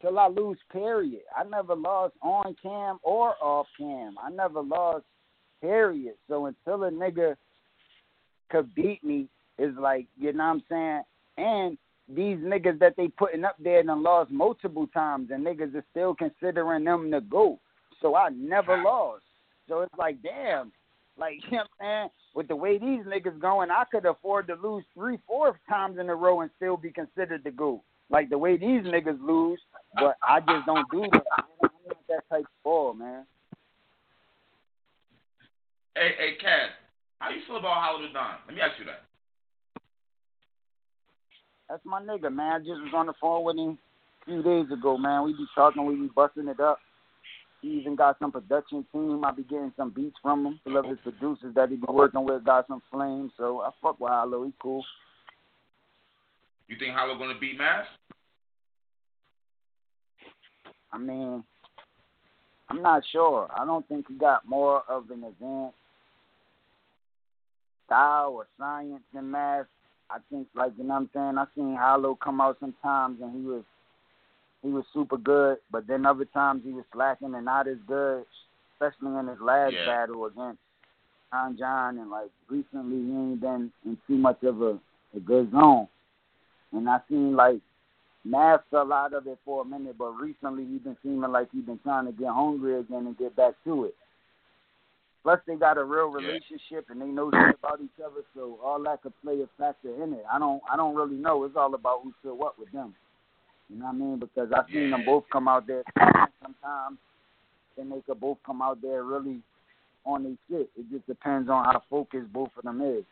[0.01, 1.21] Till I lose, period.
[1.35, 4.15] I never lost on cam or off cam.
[4.21, 5.05] I never lost,
[5.61, 6.15] period.
[6.27, 7.35] So until a nigga
[8.49, 9.27] could beat me,
[9.59, 11.01] is like, you know what I'm saying?
[11.37, 11.77] And
[12.07, 16.15] these niggas that they putting up there done lost multiple times, and niggas are still
[16.15, 17.59] considering them the GOAT.
[18.01, 19.23] So I never lost.
[19.67, 20.71] So it's like, damn.
[21.17, 22.09] Like, you know what I'm saying?
[22.33, 26.09] With the way these niggas going, I could afford to lose three, four times in
[26.09, 27.81] a row and still be considered the GOAT.
[28.09, 29.59] Like the way these niggas lose,
[29.95, 31.23] but I just don't do that.
[31.37, 33.25] I'm not that type of ball, man.
[35.95, 36.69] Hey, hey, Cass,
[37.19, 38.35] how you feel about Hollow Da Don?
[38.47, 39.03] Let me ask you that.
[41.69, 42.53] That's my nigga, man.
[42.53, 43.77] I just was on the phone with him
[44.23, 45.23] a few days ago, man.
[45.23, 46.79] We be talking, we be busting it up.
[47.61, 49.23] He even got some production team.
[49.23, 50.59] I be getting some beats from him.
[50.63, 53.31] Some of his producers that he been working with got some flames.
[53.37, 54.45] So I fuck with Hollow.
[54.45, 54.83] He cool.
[56.69, 57.85] You think Hollow gonna beat Math?
[60.93, 61.43] I mean,
[62.69, 63.49] I'm not sure.
[63.55, 65.75] I don't think he got more of an advanced
[67.87, 69.65] style or science than math.
[70.11, 71.37] I think, like you know what I'm saying.
[71.37, 73.63] I seen Hollow come out sometimes and he was
[74.61, 78.25] he was super good, but then other times he was slacking and not as good,
[78.73, 79.85] especially in his last Yeah.
[79.85, 80.59] battle against
[81.31, 81.97] John John.
[81.97, 84.79] And like recently, he ain't been in too much of a,
[85.15, 85.87] a good zone.
[86.71, 87.59] And I seen like
[88.25, 91.65] Math fell out of it for a minute, but recently he's been seeming like he's
[91.65, 93.95] been trying to get hungry again and get back to it.
[95.23, 98.81] Plus, they got a real relationship and they know shit about each other, so all
[98.83, 100.23] that could play a factor in it.
[100.31, 101.43] I don't, I don't really know.
[101.43, 102.95] It's all about who still what with them.
[103.69, 104.19] You know what I mean?
[104.19, 105.83] Because I've seen them both come out there
[106.41, 106.97] sometimes,
[107.77, 109.41] then they could both come out there really
[110.05, 110.69] on their shit.
[110.77, 113.03] It just depends on how focused both of them is.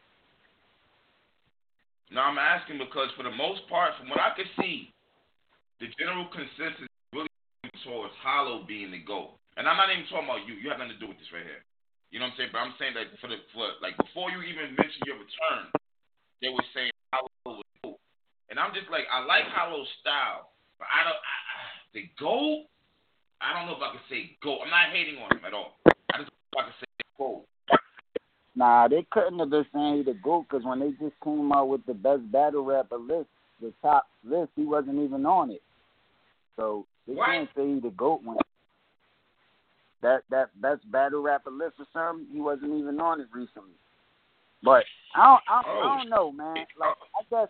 [2.10, 4.95] No, I'm asking because for the most part, from what I could see,
[5.84, 7.30] the general consensus really
[7.84, 9.36] towards Hollow being the GOAT.
[9.60, 10.55] And I'm not even talking about you.
[10.55, 11.66] You have nothing to do with this right here.
[12.14, 12.51] You know what I'm saying?
[12.53, 15.68] But I'm saying that for the for like before you even mentioned your return,
[16.39, 17.99] they were saying Hollow was GOAT.
[18.47, 21.36] And I'm just like, I like Hollow's style, but I don't I,
[21.91, 22.70] the GOAT.
[23.43, 24.64] I don't know if I can say GOAT.
[24.64, 25.76] I'm not hating on him at all.
[26.16, 26.89] I just don't know if I can say
[27.20, 27.47] GOAT.
[28.58, 31.70] Nah, they couldn't have been saying he the GOAT because when they just came out
[31.70, 33.30] with the best battle rapper list,
[33.62, 35.62] the top list, he wasn't even on it.
[36.55, 37.28] So they What?
[37.28, 38.38] can't say he the goat when
[40.01, 42.26] that that best battle rapper list or something.
[42.34, 43.78] He wasn't even on it recently.
[44.64, 44.86] But
[45.16, 45.80] I don't I, Oh.
[45.80, 46.66] I don't know, man.
[46.80, 47.49] Like I guess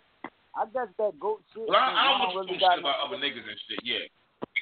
[0.56, 1.70] I guess that goat shit.
[1.70, 3.80] Well, I, I don't want really got about other niggas and shit.
[3.82, 4.08] Yeah.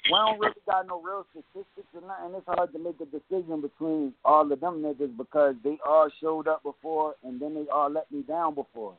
[0.06, 2.36] We don't really got no real statistics or nothing.
[2.38, 6.48] It's hard to make a decision between all of them niggas because they all showed
[6.48, 8.94] up before and then they all let me down before.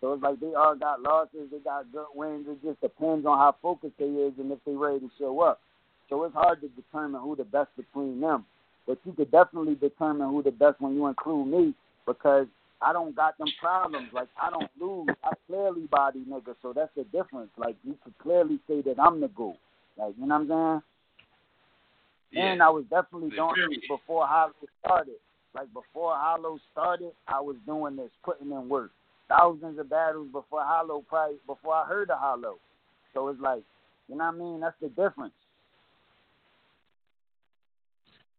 [0.00, 2.46] So it's like they all got losses, they got good wins.
[2.48, 5.60] It just depends on how focused they is and if they ready to show up.
[6.08, 8.44] So it's hard to determine who the best between them.
[8.86, 11.74] But you could definitely determine who the best when you include me
[12.06, 12.46] because
[12.82, 14.08] I don't got them problems.
[14.12, 15.14] Like I don't lose.
[15.22, 17.50] I clearly body nigga, so that's the difference.
[17.56, 19.56] Like you could clearly say that I'm the goat.
[20.00, 20.82] Like you know what I'm saying?
[22.32, 22.52] Yeah.
[22.52, 23.78] And I was definitely The doing period.
[23.82, 25.20] it before Hollow started.
[25.54, 28.92] Like before Hollow started, I was doing this, putting in work.
[29.28, 32.56] Thousands of battles before Hollow, probably before I heard of Hollow.
[33.14, 33.62] So it's like,
[34.08, 34.60] you know what I mean?
[34.60, 35.34] That's the difference.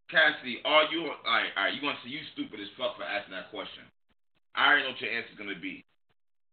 [0.10, 1.52] Cassidy, are you all right?
[1.56, 3.84] All right, you gonna say you stupid as fuck for asking that question?
[4.56, 5.84] I already know what your answer's gonna be.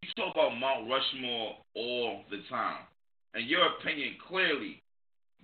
[0.03, 2.87] You talk about Mount Rushmore all the time.
[3.35, 4.81] In your opinion, clearly,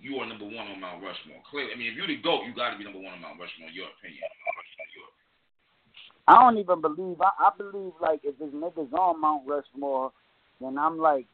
[0.00, 1.40] you are number one on Mount Rushmore.
[1.50, 3.40] Clearly, I mean, if you're the goat, you got to be number one on Mount
[3.40, 3.68] Rushmore.
[3.68, 4.22] In your opinion.
[6.28, 7.20] I don't even believe.
[7.20, 10.12] I, I believe like if this niggas on Mount Rushmore,
[10.60, 11.26] then I'm like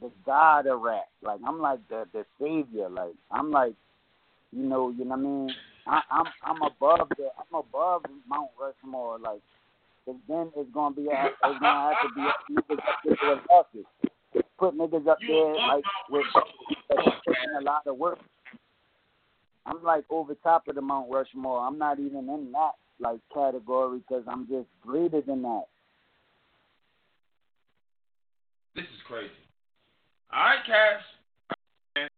[0.00, 1.08] the god of rap.
[1.22, 2.88] Like I'm like the the savior.
[2.88, 3.74] Like I'm like,
[4.52, 5.50] you know, you know what I mean.
[5.86, 9.18] I, I'm I'm above the I'm above Mount Rushmore.
[9.18, 9.40] Like,
[10.06, 13.38] then it's gonna be a, it's gonna have to be a, niggas up there with
[13.50, 13.86] losses.
[14.64, 16.24] Put niggas up there like with
[17.58, 18.18] a lot of work.
[19.66, 21.60] I'm like over top of the Mount Rushmore.
[21.60, 25.64] I'm not even in that like category because I'm just greater than that.
[28.74, 29.28] This is crazy.
[30.32, 32.08] All right, Cass.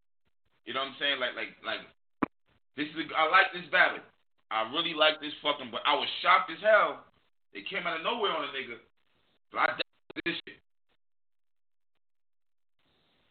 [0.65, 1.19] You know what I'm saying?
[1.19, 1.83] Like, like, like.
[2.77, 3.11] This is.
[3.11, 3.99] A, I like this battle.
[4.51, 5.67] I really like this fucking.
[5.69, 7.03] But I was shocked as hell.
[7.51, 8.79] It came out of nowhere on a nigga.
[9.51, 9.67] But I
[10.23, 10.55] this shit.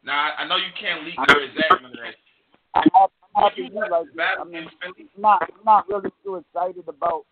[0.07, 1.79] Now I, I know you can't leak where it's at.
[2.75, 4.17] happy, I'm But happy you you like like this it.
[4.17, 4.69] battle I mean.
[4.87, 7.27] I'm not, I'm not really too excited about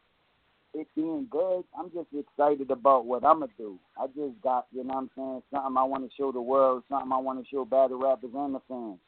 [0.74, 1.62] it being good.
[1.78, 3.78] I'm just excited about what I'm gonna do.
[3.96, 6.82] I just got, you know what I'm saying, something I want to show the world,
[6.88, 8.98] something I want to show battle rappers and the fans.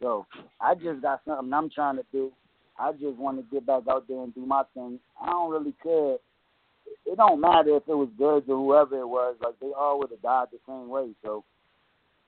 [0.00, 0.26] So
[0.60, 2.32] I just got something I'm trying to do.
[2.78, 4.98] I just want to get back out there and do my thing.
[5.22, 6.16] I don't really care.
[7.06, 9.36] It don't matter if it was good or whoever it was.
[9.42, 11.10] Like they all would have died the same way.
[11.22, 11.44] So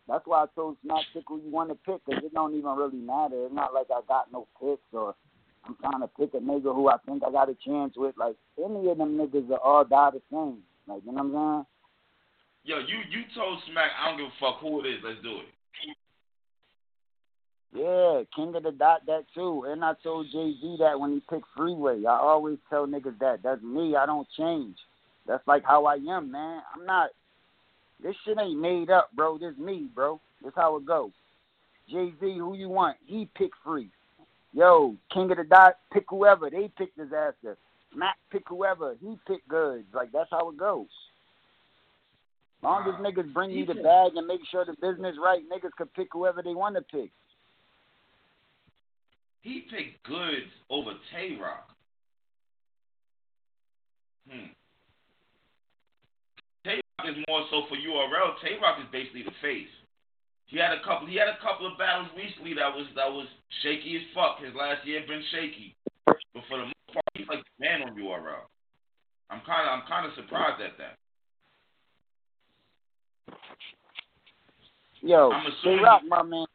[0.09, 2.76] that's why I told Smack pick who you want to pick because it don't even
[2.76, 3.46] really matter.
[3.46, 5.14] It's not like I got no picks or
[5.66, 8.14] I'm trying to pick a nigga who I think I got a chance with.
[8.16, 10.59] Like any of them niggas are all die the same.
[10.86, 11.66] Like you know what I'm saying?
[12.64, 15.00] Yo, you you told Smack I don't give a fuck who it is.
[15.04, 15.46] Let's do it.
[17.74, 19.66] Yeah, King of the Dot that too.
[19.68, 22.04] And I told Jay Z that when he picked Freeway.
[22.09, 23.40] I always tell niggas that.
[23.42, 23.96] That's me.
[23.96, 24.76] I don't change.
[25.26, 26.62] That's like how I am, man.
[26.74, 27.11] I'm not.
[28.07, 29.36] This shit ain't made up, bro.
[29.36, 30.20] This me, bro.
[30.40, 31.11] This how it go.
[31.90, 32.96] Jay Z, who you want?
[33.04, 33.90] He pick free.
[34.52, 36.48] Yo, King of the Dot, pick whoever.
[36.48, 37.57] They pick Dizaster.
[37.92, 38.94] Smack pick whoever.
[39.00, 39.86] He pick Goodz.
[39.92, 40.86] Like that's how it goes.
[42.62, 45.92] Long as niggas bring you the bag and make sure the business right, niggas could
[45.94, 47.11] pick whoever they want to pick.
[49.42, 51.68] He picked Goodz over Tay Roc.
[54.30, 54.46] Hmm.
[57.05, 58.40] Is more so for URL.
[58.40, 59.68] Tay Roc is basically the face.
[60.47, 61.07] He had a couple.
[61.07, 63.28] He had a couple of battles recently that was that was
[63.62, 64.40] shaky as fuck.
[64.40, 65.76] His last year been shaky,
[66.07, 68.49] but for the most part, he's like the man on URL.
[69.28, 70.97] I'm kind of I'm kind of surprised at that.
[75.03, 75.30] Yo,
[75.62, 76.47] Tay Roc, my man.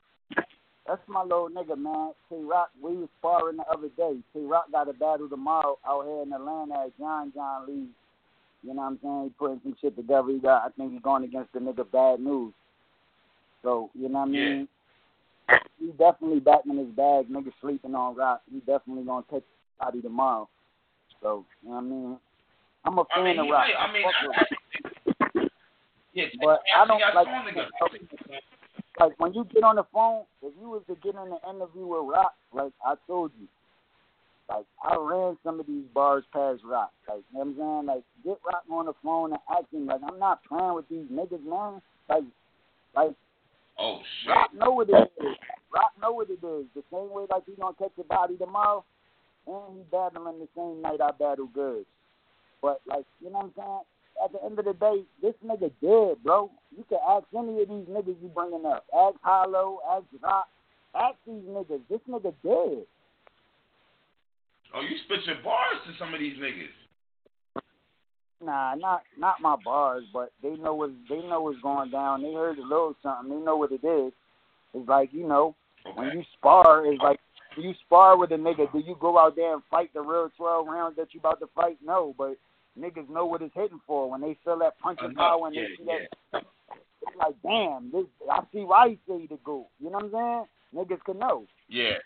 [0.87, 2.13] That's my little nigga, man.
[2.29, 4.17] Tay Roc, we was sparring the other day.
[4.33, 7.87] Tay Roc got a battle tomorrow out here in Atlanta at John John Lee.
[8.63, 9.23] You know what I'm saying?
[9.25, 10.27] He putting some shit together.
[10.29, 12.53] He got, I think he's going against the nigga Bad News.
[13.63, 14.45] So, you know what I Yeah.
[14.45, 14.67] mean?
[15.79, 17.27] He definitely back in his bag.
[17.27, 18.41] Nigga sleeping on rock.
[18.51, 20.47] He definitely gonna take the body tomorrow.
[21.21, 22.19] So, you know what I mean?
[22.85, 23.67] I'm a I fan mean, of rock.
[23.67, 24.45] might, I mean, I, I,
[26.13, 27.27] yeah, But I don't got like-
[28.99, 31.85] like when you get on the phone, if you was to get in an interview
[31.87, 33.47] with Roc, like I told you,
[34.51, 36.91] like I ran some of these bars past Roc.
[37.07, 37.85] Like you know what I'm saying?
[37.85, 41.43] Like get Roc on the phone and him like I'm not playing with these niggas,
[41.43, 41.81] man.
[42.09, 42.23] Like
[42.95, 43.15] like
[43.79, 44.29] Oh shit.
[44.29, 45.25] Roc know what it is.
[45.73, 46.65] Roc know what it is.
[46.75, 48.83] The same way like he gonna catch your body tomorrow
[49.47, 51.85] and he battling the same night I battle good.
[52.61, 53.81] But like, you know what I'm saying?
[54.23, 56.51] at the end of the day, this nigga dead, bro.
[56.75, 58.85] You can ask any of these niggas you bringing up.
[58.95, 60.45] Ask Hollow, ask Roc,
[60.95, 61.81] ask these niggas.
[61.89, 62.85] This nigga dead.
[64.73, 66.71] Oh, you spit your bars to some of these niggas.
[68.43, 72.23] Nah, not not my bars, but they know what they know what's going down.
[72.23, 73.29] They heard a little something.
[73.29, 74.13] They know what it is.
[74.73, 75.55] It's like you know
[75.95, 77.19] when you spar, it's like
[77.55, 78.71] when you spar with a nigga.
[78.71, 81.47] Do you go out there and fight the real twelve rounds that you about to
[81.53, 81.77] fight?
[81.85, 82.35] No, but
[82.79, 85.75] niggas know what it's hitting for when they feel that punching power and Yeah, they
[85.77, 86.43] see that.
[87.03, 89.67] It's like damn, this I see why he say to go.
[89.79, 90.87] You know what I'm saying?
[90.87, 91.45] Niggas can know.
[91.69, 91.97] Yeah.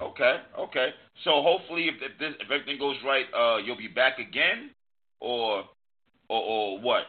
[0.00, 0.88] Okay, okay.
[1.24, 4.70] So hopefully, if, if this if everything goes right, uh, you'll be back again,
[5.20, 5.64] or
[6.28, 7.04] or or what?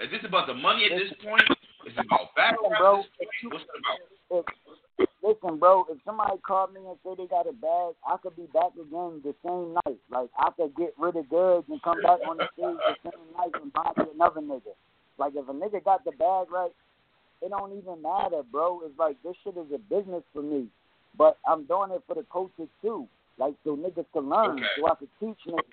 [0.00, 1.44] Is this about the money at this point?
[1.86, 3.52] Is it about rap Bro, at this point?
[3.52, 4.10] What's it about?
[4.30, 8.36] if, listen, bro, if somebody called me and say they got a bag, I could
[8.36, 10.00] be back again the same night.
[10.10, 13.26] Like I could get rid of Goodz and come back on the stage the same
[13.36, 14.74] night and body another nigga.
[15.18, 16.72] Like if a nigga got the bag right,
[17.42, 18.80] it don't even matter, bro.
[18.84, 20.68] It's like this shit is a business for me.
[21.16, 23.06] But I'm doing it for the coaches too.
[23.38, 24.66] Like so niggas can learn, Okay.
[24.76, 25.64] so I can teach niggas.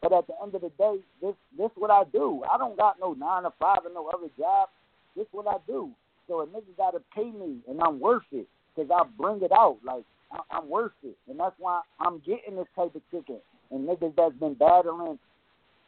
[0.00, 2.42] But at the end of the day, this this what I do.
[2.52, 4.68] I don't got no nine to five and no other job.
[5.16, 5.90] This what I do.
[6.28, 9.78] So a nigga gotta pay me, and I'm worth it, cause I bring it out.
[9.84, 13.44] Like I- I'm worth it, and that's why I'm getting this type of ticket.
[13.70, 15.18] And niggas that's been battling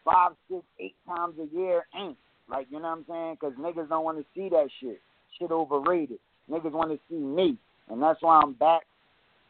[0.05, 2.17] five, six, eight times a year ain't.
[2.49, 3.37] Like you know what I'm saying?
[3.41, 5.01] Cause niggas don't want to see that shit.
[5.39, 6.19] Shit overrated.
[6.51, 7.57] Niggas want to see me,
[7.89, 8.83] and that's why I'm back.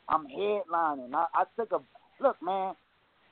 [0.09, 1.15] I'm headlining.
[1.15, 1.81] I, I took a
[2.23, 2.75] look, man.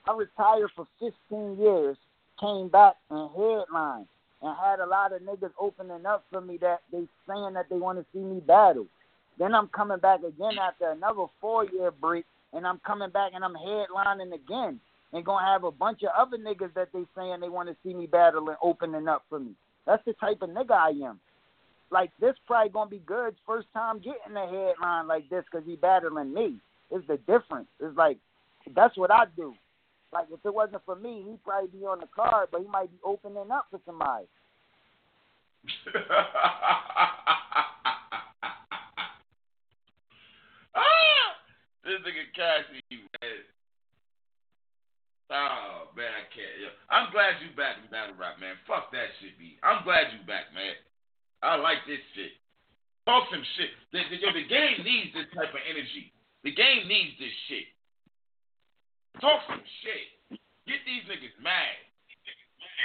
[0.05, 1.97] I retired for 15 years,
[2.39, 4.07] came back and headlined,
[4.41, 7.77] and had a lot of niggas opening up for me that they saying that they
[7.77, 8.87] want to see me battle.
[9.39, 13.43] Then I'm coming back again after another four year break, and I'm coming back and
[13.43, 14.79] I'm headlining again,
[15.13, 17.93] and gonna have a bunch of other niggas that they saying they want to see
[17.93, 19.51] me battle and opening up for me.
[19.85, 21.19] That's the type of nigga I am.
[21.93, 25.75] Like this probably gonna be Goodz's first time getting a headline like this because he
[25.75, 26.57] battling me.
[26.89, 27.67] It's the difference.
[27.79, 28.17] It's like
[28.75, 29.53] that's what I do.
[30.11, 32.89] Like if it wasn't for me, he'd probably be on the card, but he might
[32.89, 34.25] be opening up for somebody.
[40.73, 41.29] ah,
[41.85, 43.37] this nigga Cassie, man.
[45.29, 46.73] Oh man, I can't.
[46.89, 48.55] I'm glad you back in battle rap, man.
[48.65, 49.59] Fuck that shit, B.
[49.61, 50.73] I'm glad you back, man.
[51.43, 52.31] I like this shit.
[53.05, 53.75] Talk some shit.
[53.91, 56.15] The, the, yo, the game needs this type of energy.
[56.47, 57.67] The game needs this shit.
[59.19, 60.39] Talk some shit.
[60.63, 61.75] Get these niggas mad.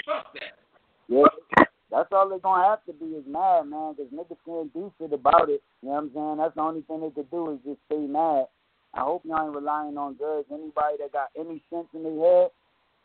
[0.04, 0.58] Fuck that.
[1.06, 4.92] Yeah, that's all they're gonna have to be is mad, man, because niggas can't do
[4.98, 5.62] shit about it.
[5.80, 6.36] You know what I'm saying?
[6.38, 8.46] That's the only thing they could do is just stay mad.
[8.92, 10.48] I hope y'all ain't relying on Goodz.
[10.50, 12.50] Anybody that got any sense in their head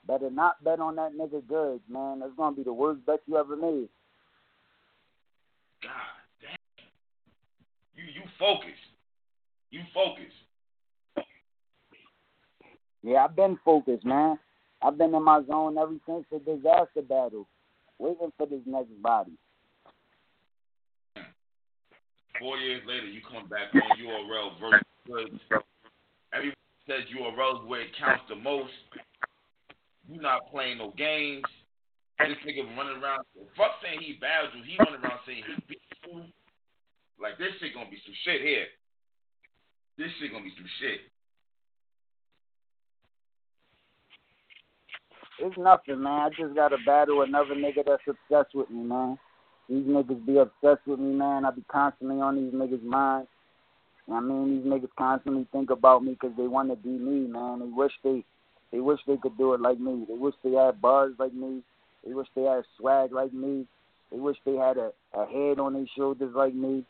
[0.08, 2.20] better not bet on that nigga Goodz, man.
[2.20, 3.90] That's gonna be the worst bet you ever made.
[5.84, 6.86] God damn.
[7.96, 8.80] You you focus.
[9.72, 10.32] You focus.
[13.04, 14.40] Yeah, I've been focused, man.
[14.82, 17.48] I've been in my zone ever since the Dizaster battle,
[18.00, 19.34] waiting for this next body.
[22.40, 25.40] Four years later, you come back on URL versus.
[26.34, 26.56] Everyone
[26.88, 28.72] says URL is where it counts the most.
[30.10, 31.44] You not playing no games.
[32.20, 33.26] This nigga running around.
[33.58, 34.64] Fuck saying he battled you.
[34.64, 36.24] He running around saying he beat you.
[37.20, 38.68] Like this shit gonna be some shit here.
[39.98, 41.02] This shit gonna be some shit.
[45.40, 46.22] It's nothing, man.
[46.22, 49.18] I just gotta battle another nigga that's obsessed with me, man.
[49.70, 51.46] These niggas be obsessed with me, man.
[51.46, 53.28] I be constantly on these niggas' minds.
[54.12, 57.60] I mean, these niggas constantly think about me because they want to be me, man.
[57.60, 58.24] They wish they,
[58.72, 60.06] they wish they could do it like me.
[60.08, 61.62] They wish they had bars like me.
[62.06, 63.66] They wish they had a swag like me.
[64.12, 66.86] They wish they had a, a head on their shoulders like me.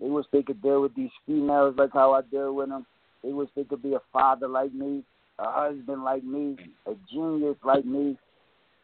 [0.00, 2.86] They wish they could deal with these females like how I deal with them.
[3.22, 5.02] They wish they could be a father like me,
[5.38, 6.56] a husband like me,
[6.86, 8.16] a genius like me.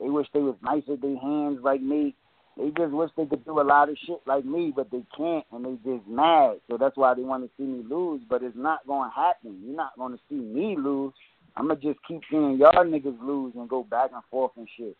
[0.01, 2.15] They wish they was nice with their hands like me.
[2.57, 5.45] They just wish they could do a lot of shit like me, but they can't,
[5.53, 6.61] and they just mad.
[6.69, 8.23] So that's why they want to see me lose.
[8.29, 9.61] But it's not gonna happen.
[9.65, 11.13] You're not gonna see me lose.
[11.57, 14.97] I'm gonna just keep seeing y'all niggas lose and go back and forth and shit.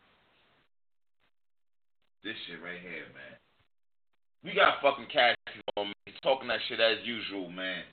[2.25, 3.37] This shit right here, man.
[4.43, 5.37] We got fucking cash
[5.77, 7.85] on me talking that shit as usual, man.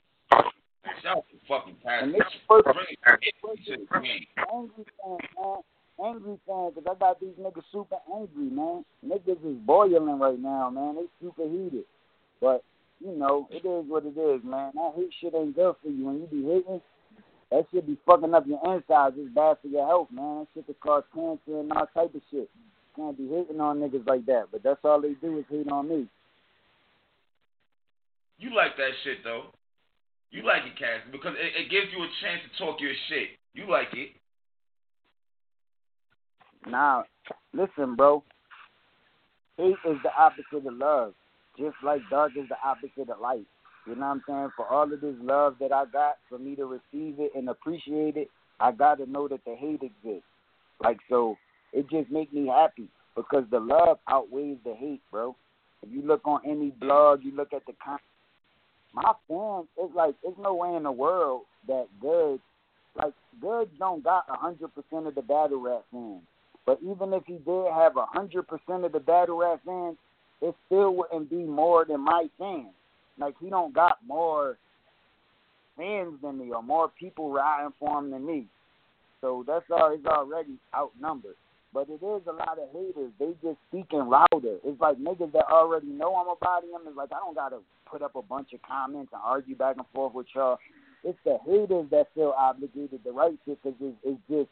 [1.04, 2.08] Shout out to fucking cash.
[2.08, 4.26] This first Bring it- bring it to the game.
[4.50, 5.62] angry fan, man.
[6.00, 8.84] Angry fan, 'cause I got these niggas super angry, man.
[9.04, 10.96] Niggas is boiling right now, man.
[10.96, 11.84] They super heated.
[12.40, 12.64] But,
[13.00, 14.72] you know, it is what it is, man.
[14.74, 16.06] That hate shit ain't good for you.
[16.06, 16.80] When you be hating,
[17.50, 19.18] that shit be fucking up your insides.
[19.18, 20.40] It's bad for your health, man.
[20.40, 22.48] That shit could cause cancer and all type of shit.
[22.94, 25.88] Can't be hating on niggas like that, but that's all they do is hate on
[25.88, 26.08] me.
[28.38, 29.46] You like that shit though.
[30.30, 33.28] You like it, Cass, because it, it gives you a chance to talk your shit.
[33.54, 34.10] You like it.
[36.66, 37.04] Now,
[37.52, 38.22] listen, bro.
[39.58, 41.12] Hate is the opposite of love,
[41.58, 43.46] just like dark is the opposite of light.
[43.86, 44.50] You know what I'm saying?
[44.56, 48.16] For all of this love that I got, for me to receive it and appreciate
[48.16, 48.28] it,
[48.60, 50.28] I got to know that the hate exists.
[50.82, 51.36] Like so,
[51.72, 55.36] it just make me happy because the love outweighs the hate, bro.
[55.82, 57.98] If you look on any blog, you look at the con-
[58.94, 62.42] my fans, it's like there's no way in the world that Goodz,
[62.96, 66.22] like Goodz don't got a hundred percent of the battle rap fans.
[66.66, 69.96] But even if he did have a hundred percent of the battle rap fans,
[70.40, 72.74] it still wouldn't be more than my fans.
[73.18, 74.58] Like he don't got more
[75.76, 78.46] fans than me or more people riding for him than me.
[79.20, 81.36] So that's all he's already outnumbered.
[81.72, 83.12] But it is a lot of haters.
[83.18, 84.58] They just speaking louder.
[84.64, 86.86] It's like niggas that already know I'm about him.
[86.86, 87.58] It's like I don't gotta
[87.90, 90.58] put up a bunch of comments and argue back and forth with y'all.
[91.02, 94.50] It's the haters that feel obligated to write shit because it's, it's just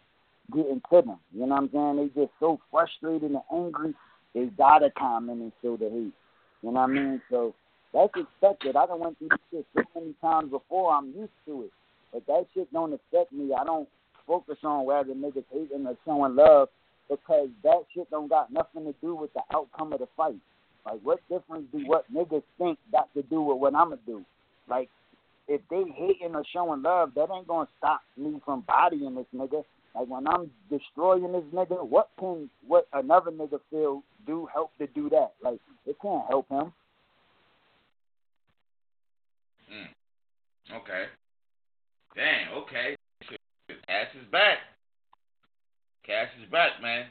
[0.53, 1.19] getting to them.
[1.33, 2.11] You know what I'm saying?
[2.15, 3.95] They just so frustrated and angry.
[4.35, 6.15] They gotta comment and show the hate.
[6.63, 7.23] You know what I mean?
[7.31, 7.55] So
[7.93, 8.77] that's expected.
[8.77, 10.95] I done went through this shit so many times before.
[10.95, 11.71] I'm used to it.
[12.13, 13.53] But that shit don't affect me.
[13.53, 13.89] I don't
[14.27, 16.69] focus on whether niggas hating or showing love
[17.11, 20.37] because that shit don't got nothing to do with the outcome of the fight.
[20.87, 24.25] Like, what difference do what niggas think got to do with what I'ma do?
[24.69, 24.89] Like,
[25.49, 29.65] if they hating or showing love, that ain't gonna stop me from bodying this nigga.
[29.95, 34.87] Like when I'm destroying this nigga, what can what another nigga feel do help to
[34.87, 35.33] do that?
[35.43, 36.73] Like it can't help him.
[39.73, 40.77] Mm.
[40.77, 41.05] Okay.
[42.15, 42.59] Damn.
[42.63, 42.97] Okay.
[43.69, 44.59] Cass is back.
[46.11, 47.07] Cass is back, man.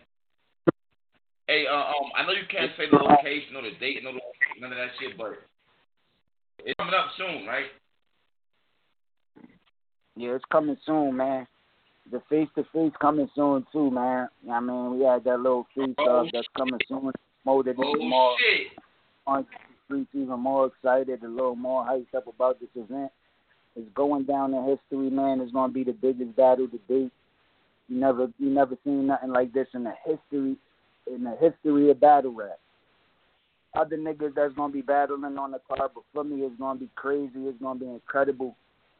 [1.47, 4.73] Hey, uh, um, I know you can't say the location or the date, no, none
[4.73, 5.39] of that shit, but
[6.65, 7.67] it's coming up soon, right?
[10.17, 11.47] Yeah, it's coming soon, man.
[12.11, 14.27] The face to face coming soon too, man.
[14.51, 17.13] I mean, we had that little face Oh, up that's coming soon.
[17.45, 18.67] Molded Oh even more shit!
[19.25, 19.45] on
[19.85, 23.13] streets, even more excited, a little more hyped up about this event.
[23.77, 25.39] It's going down in history, man.
[25.39, 27.13] It's gonna be the biggest battle to date.
[27.89, 30.55] You never, you never seen nothing like this in the history,
[31.11, 32.59] in the history of battle rap.
[33.75, 36.89] Other niggas that's gonna be battling on the card, but for me, it's gonna be
[36.95, 37.31] crazy.
[37.35, 38.55] It's gonna be incredible.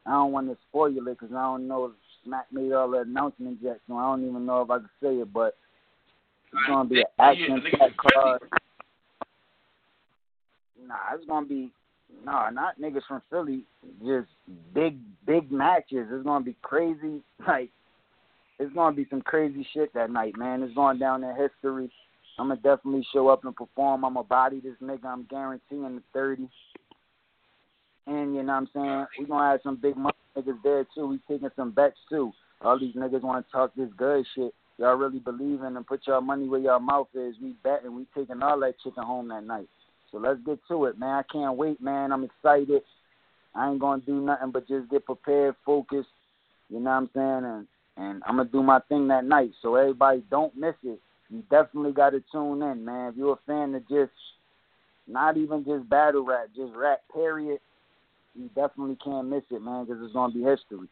[0.06, 1.92] I don't want to spoil it because I don't know if
[2.24, 5.14] Smack made all the announcements yet, so I don't even know if I can say
[5.16, 5.32] it.
[5.32, 5.56] But
[6.52, 8.42] it's gonna be an action packed card.
[10.86, 11.70] Nah, it's gonna be
[12.24, 13.64] nah, not niggas from Philly.
[14.04, 14.28] Just
[14.74, 16.08] big, big matches.
[16.10, 17.22] It's gonna be crazy.
[17.46, 17.70] Like
[18.60, 20.62] it's gonna be some crazy shit that night, man.
[20.62, 21.90] It's going down in history.
[22.38, 24.04] I'm gonna definitely show up and perform.
[24.04, 25.06] I'm gonna body this nigga.
[25.06, 26.48] I'm guaranteeing the thirty.
[28.06, 29.06] And you know what I'm saying?
[29.18, 31.06] we gonna have some big money niggas there too.
[31.06, 32.32] We taking some bets too.
[32.60, 34.54] All these niggas wanna talk this good shit.
[34.76, 37.36] Y'all really believe in and put y'all money where y'all mouth is.
[37.42, 39.68] We betting, we taking all that chicken home that night.
[40.12, 41.16] So let's get to it, man.
[41.16, 42.12] I can't wait, man.
[42.12, 42.82] I'm excited.
[43.54, 46.08] I ain't gonna do nothing but just get prepared, focused.
[46.68, 47.44] You know what I'm saying?
[47.44, 47.66] And
[48.00, 49.52] and I'm gonna do my thing that night.
[49.60, 50.98] So everybody, don't miss it.
[51.28, 53.12] You definitely got to tune in, man.
[53.12, 54.10] If you're a fan of just
[55.06, 57.60] not even just battle rap, just rap, period,
[58.34, 60.88] you definitely can't miss it, man, because it's gonna be history.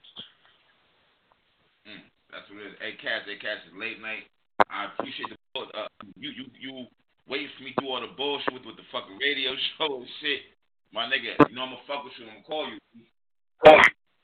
[1.89, 2.79] Mm, that's what it is.
[2.79, 4.29] Hey, Cass, hey, Cass, it's late night.
[4.69, 5.89] I appreciate the bull- uh,
[6.21, 6.87] you you you
[7.27, 10.45] wait for me through all the bullshit with, with the fucking radio show and shit.
[10.93, 12.29] My nigga, you know I'm gonna fuck with you.
[12.29, 12.79] I'm gonna call you.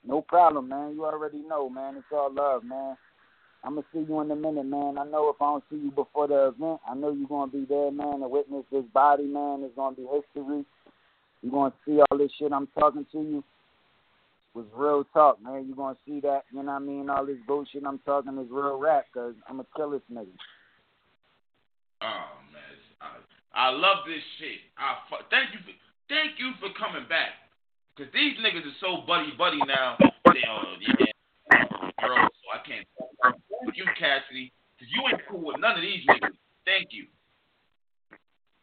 [0.07, 0.95] No problem, man.
[0.95, 1.97] You already know, man.
[1.97, 2.97] It's all love, man.
[3.65, 4.99] I'm gonna see you in a minute, man.
[4.99, 7.65] I know if I don't see you before the event, I know you're gonna be
[7.67, 9.63] there, man, to witness this body, man.
[9.65, 10.67] It's gonna be history.
[11.41, 13.45] You're gonna see all this shit I'm talking to you.
[14.53, 15.65] Was real talk, man.
[15.67, 17.11] You're gonna see that, you know what I mean?
[17.11, 20.29] All this bullshit I'm talking is real rap, cause I'm a kill this nigga.
[22.03, 23.19] Oh man,
[23.55, 24.61] I, love this shit.
[24.79, 24.95] I
[25.31, 25.73] thank you for
[26.09, 27.44] thank you for coming back.
[27.97, 29.97] Cause these niggas are so buddy buddy now.
[30.01, 31.65] They uh, yeah,
[32.03, 32.87] girl, so I can't.
[33.23, 34.53] Thank you, Cassidy.
[34.81, 36.35] Cause you ain't cool with none of these niggas.
[36.67, 37.07] Thank you.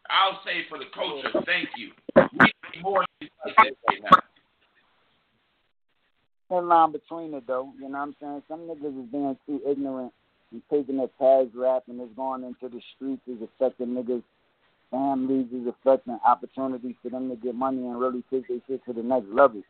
[0.09, 1.91] I'll say for the culture, thank you.
[2.33, 4.19] We need more like that right now.
[6.49, 7.71] thin line between it though.
[7.79, 8.43] You know what I'm saying?
[8.49, 10.11] Some niggas is being too ignorant
[10.51, 14.23] and taking their past rap and it's going into the streets is affecting niggas
[14.91, 18.93] families is affecting opportunities for them to get money and really take their shit to
[18.93, 19.63] the next level.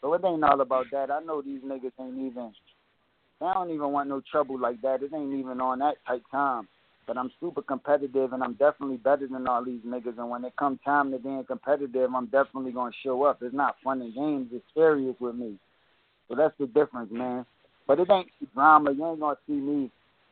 [0.00, 1.10] So it ain't all about that.
[1.10, 2.52] I know these niggas ain't even.
[3.40, 5.02] They don't even want no trouble like that.
[5.02, 6.68] It ain't even on that type time.
[7.06, 10.18] But I'm super competitive, and I'm definitely better than all these niggas.
[10.18, 13.42] And when it comes time to being competitive, I'm definitely gonna show up.
[13.42, 14.50] It's not fun and games.
[14.52, 15.58] It's serious with me.
[16.28, 17.44] So that's the difference, man.
[17.86, 18.92] But it ain't drama.
[18.92, 19.90] You ain't gonna see me,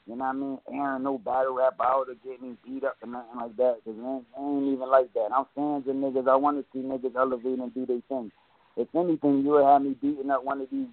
[0.09, 3.09] you know what I mean, airing no battle rap out or getting beat up or
[3.09, 3.77] nothing like that.
[3.85, 5.29] Cause it ain't, ain't even like that.
[5.37, 6.27] I'm fans of niggas.
[6.27, 8.33] I want to see niggas elevate and do their thing.
[8.79, 10.87] If anything, you would have me beating up one of these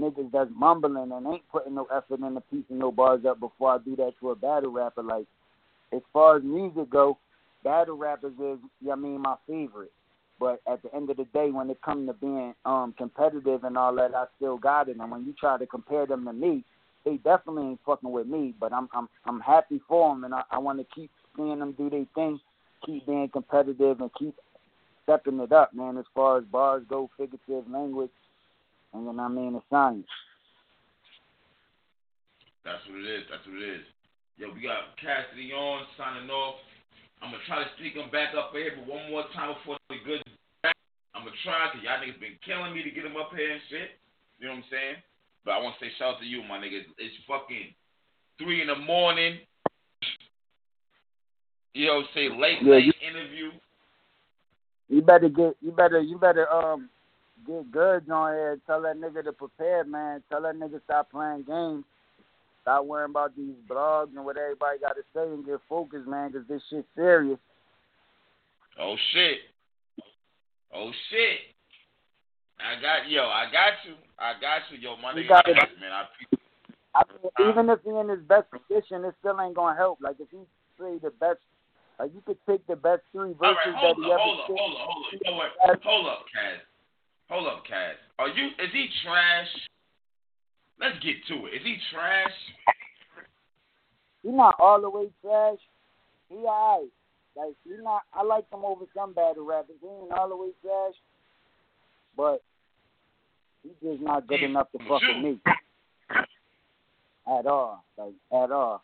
[0.00, 3.40] niggas that's mumbling and ain't putting no effort in the piece and no bars up
[3.40, 5.02] before I do that to a battle rapper.
[5.02, 5.26] Like,
[5.92, 7.18] as far as music go,
[7.62, 8.58] battle rappers is,
[8.90, 9.92] I mean, my favorite.
[10.40, 13.76] But at the end of the day, when it comes to being um competitive and
[13.76, 14.96] all that, I still got it.
[14.96, 16.64] And when you try to compare them to me,
[17.04, 18.54] they definitely ain't fucking with me.
[18.58, 21.72] But I'm I'm I'm happy for them, and I, I want to keep seeing them
[21.72, 22.40] do their thing,
[22.84, 24.34] keep being competitive, and keep
[25.04, 25.98] stepping it up, man.
[25.98, 28.10] As far as bars go, figurative language,
[28.94, 30.06] and then I mean the science.
[32.64, 33.24] That's what it is.
[33.30, 33.86] That's what it is.
[34.38, 36.56] Yo, we got Cassidy on signing off.
[37.20, 39.98] I'm gonna try to sneak him back up here, but one more time before the
[40.06, 40.22] good.
[41.14, 43.62] I'm gonna try because y'all niggas been killing me to get him up here and
[43.70, 43.98] shit.
[44.38, 44.98] You know what I'm saying?
[45.44, 46.82] But I want to say shout out to you, my nigga.
[46.98, 47.74] It's fucking
[48.38, 49.38] three in the morning.
[51.74, 53.50] You know, say late Yeah, night you- interview.
[54.88, 56.90] You better get you better you better um
[57.46, 58.58] get Goodz on here.
[58.66, 60.22] Tell that nigga to prepare, man.
[60.28, 61.84] Tell that nigga stop playing games.
[62.60, 66.30] Stop worrying about these blogs and what everybody got to say and get focused, man,
[66.30, 67.38] because this shit serious.
[68.78, 69.38] Oh shit.
[70.74, 71.38] Oh shit.
[72.60, 73.94] I got yo, I got you.
[74.22, 75.58] I got you, yo, my You got it.
[75.82, 76.06] Man, I
[76.94, 79.74] I mean, uh, uh, even if he in his best position, it still ain't gonna
[79.74, 79.98] help.
[80.00, 80.38] Like if he
[80.78, 81.42] play the best,
[81.98, 84.46] like you could take the best three verses right, that up, he ever hold up,
[84.46, 85.12] hold up, hold up.
[85.12, 85.50] You know what?
[85.82, 86.62] Hold up, Cass.
[87.30, 87.98] Hold up, Cass.
[88.20, 88.46] Are you?
[88.62, 89.48] Is he trash?
[90.78, 91.58] Let's get to it.
[91.58, 92.36] Is he trash?
[94.22, 95.58] He not all the way trash.
[96.28, 96.90] He alright.
[97.34, 98.02] Like he not.
[98.14, 99.82] I like him over some battle rappers.
[99.82, 100.94] He ain't all the way trash,
[102.16, 102.42] but
[103.62, 105.40] he's just not Goodz enough to fuck with me
[107.26, 107.84] at all.
[107.96, 108.82] Like at all.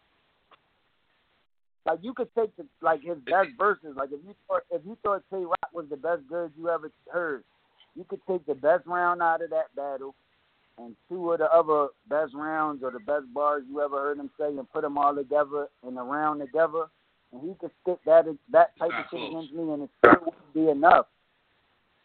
[1.87, 3.95] Like you could take the like his best verses.
[3.97, 6.91] Like if you thought if you thought Tay Roc was the best good you ever
[7.11, 7.45] heard,
[7.95, 10.15] you could take the best round out of that battle
[10.79, 14.31] and two of the other best rounds or the best bars you ever heard him
[14.39, 16.85] say and put them all together in a round together,
[17.33, 20.55] and he could stick that that type of shit against me, and it still wouldn't
[20.55, 21.07] be enough.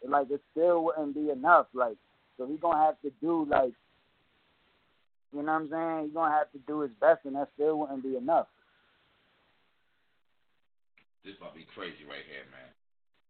[0.06, 1.66] Like it still wouldn't be enough.
[1.72, 1.96] Like
[2.36, 3.72] so, he gonna have to do like,
[5.32, 6.08] you know what I'm saying?
[6.08, 8.46] He gonna have to do his best, and that still wouldn't be enough.
[11.24, 12.70] This might be crazy right here, man.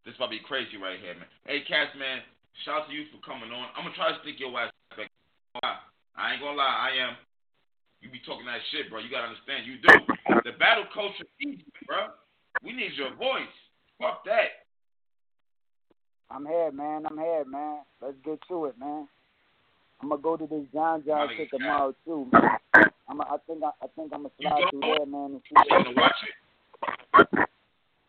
[0.04, 1.30] This might be crazy right here, man.
[1.46, 2.20] Hey, Cass, man.
[2.64, 3.72] Shout out to you for coming on.
[3.74, 5.10] I'm gonna try to stick your ass back.
[6.14, 7.16] I ain't gonna lie, I am.
[8.04, 9.00] You be talking that shit, bro.
[9.00, 9.88] You gotta understand, you do.
[10.44, 12.12] The battle culture easy, bro.
[12.62, 13.50] We need your voice.
[13.98, 14.63] Fuck that.
[16.30, 17.06] I'm here, man.
[17.06, 17.78] I'm here, man.
[18.02, 19.08] Let's get to it, man.
[20.00, 22.58] I'm gonna go to this John John shit tomorrow too, man.
[23.08, 23.20] I'm.
[23.20, 23.62] I think.
[23.62, 25.90] I, I think I'm gonna slide through there, man, and see.
[25.90, 27.48] You watch it?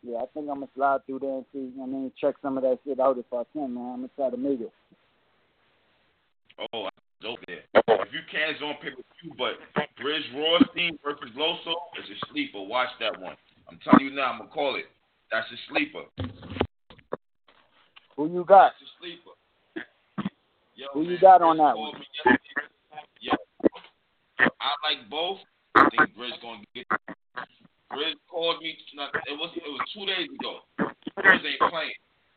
[0.02, 1.70] Yeah, I think I'm gonna slide through there and see.
[1.80, 3.92] I mean, check some of that shit out if I can, man.
[3.94, 4.72] I'm gonna try to make it.
[6.72, 6.88] Oh,
[7.22, 7.64] dope there.
[7.74, 9.54] If you can, it's on pay per view, but
[10.02, 12.62] Brizz Rawsteen versus Loso is a sleeper.
[12.62, 13.36] Watch that one.
[13.68, 14.86] I'm telling you now, I'm gonna call it.
[15.30, 16.04] That's a sleeper.
[18.16, 18.72] Who you got?
[18.72, 19.34] That's a sleeper.
[20.74, 21.92] Yo, Who you man, got on that one?
[23.20, 23.32] Yo,
[24.38, 25.38] I like both.
[25.74, 26.86] I think Brizz gonna get.
[27.92, 28.76] Brizz called me.
[28.94, 30.60] Not, it was it was two days ago.
[30.76, 31.92] Bridge ain't playing.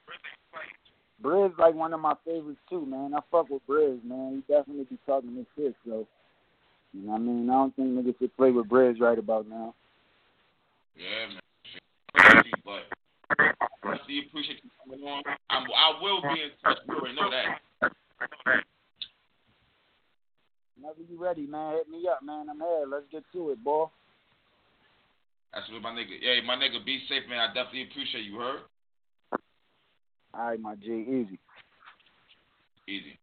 [0.08, 1.62] Brizz ain't playing too.
[1.62, 3.14] Like one of my favorites too, man.
[3.16, 4.44] I fuck with Brizz, man.
[4.48, 6.08] He definitely be talking this shit, so
[6.94, 7.50] you know what I mean.
[7.50, 9.74] I don't think niggas should play with Brizz right about now.
[10.96, 12.44] Yeah, man.
[12.66, 15.24] But I see appreciate you coming on.
[15.50, 16.78] I'm, I will be in touch.
[16.88, 17.92] You already know that.
[20.76, 22.48] Whenever you ready, man, hit me up, man.
[22.50, 22.86] I'm here.
[22.90, 23.88] Let's get to it, boy.
[25.54, 26.16] That's what my nigga.
[26.22, 27.40] Yeah, my nigga, be safe, man.
[27.40, 28.38] I definitely appreciate you.
[28.38, 28.60] Heard?
[30.34, 31.40] All right, my G, easy.
[32.88, 33.20] Easy.